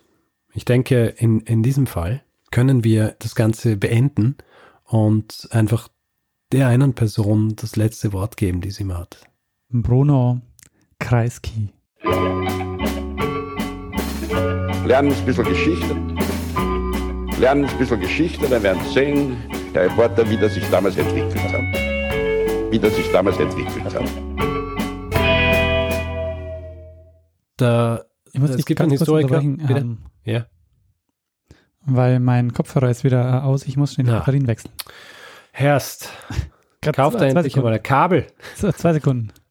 Ich 0.56 0.64
denke, 0.64 1.08
in, 1.18 1.40
in 1.40 1.62
diesem 1.62 1.86
Fall 1.86 2.22
können 2.50 2.82
wir 2.82 3.14
das 3.18 3.34
Ganze 3.34 3.76
beenden 3.76 4.36
und 4.84 5.46
einfach 5.50 5.88
der 6.50 6.68
einen 6.68 6.94
Person 6.94 7.56
das 7.56 7.76
letzte 7.76 8.14
Wort 8.14 8.38
geben, 8.38 8.62
die 8.62 8.70
sie 8.70 8.84
mal 8.84 9.00
hat. 9.00 9.18
Bruno 9.68 10.40
Kreisky. 10.98 11.68
Lernen 14.86 15.12
ein 15.12 15.26
bisschen 15.26 15.44
Geschichte. 15.44 15.94
Lernen 17.38 17.66
ein 17.66 17.78
bisschen 17.78 18.00
Geschichte, 18.00 18.48
dann 18.48 18.62
werden 18.62 18.82
Sie 18.86 18.94
sehen, 18.94 19.36
der 19.74 19.84
Reporter, 19.90 20.26
wie 20.30 20.38
das 20.38 20.54
sich 20.54 20.64
damals 20.70 20.96
entwickelt 20.96 21.52
hat. 21.52 22.72
Wie 22.72 22.78
das 22.78 22.96
sich 22.96 23.12
damals 23.12 23.38
entwickelt 23.38 23.94
hat. 23.94 24.10
Da, 27.58 28.06
Ich 28.36 28.40
muss 28.40 28.50
es 28.50 28.56
dich 28.56 28.66
gibt 28.66 28.78
ganz 28.80 28.90
einen 28.90 28.98
kurz 28.98 29.08
Historiker. 29.08 29.40
Bitte? 29.66 29.80
ähm, 29.80 29.98
Ja. 30.24 30.46
weil 31.86 32.20
mein 32.20 32.52
Kopfhörer 32.52 32.90
ist 32.90 33.02
wieder 33.02 33.22
äh, 33.22 33.40
aus. 33.40 33.66
Ich 33.66 33.76
muss 33.78 33.94
schnell 33.94 34.04
die 34.06 34.12
Ja. 34.12 34.18
Batterien 34.18 34.46
wechseln. 34.46 34.72
Herst, 35.52 36.10
er 36.82 36.92
zwei 37.18 37.28
endlich 37.28 37.56
mal 37.64 37.72
ein 37.72 37.82
Kabel. 37.82 38.26
So, 38.56 38.70
Zwei 38.72 38.92
Sekunden. 38.92 39.32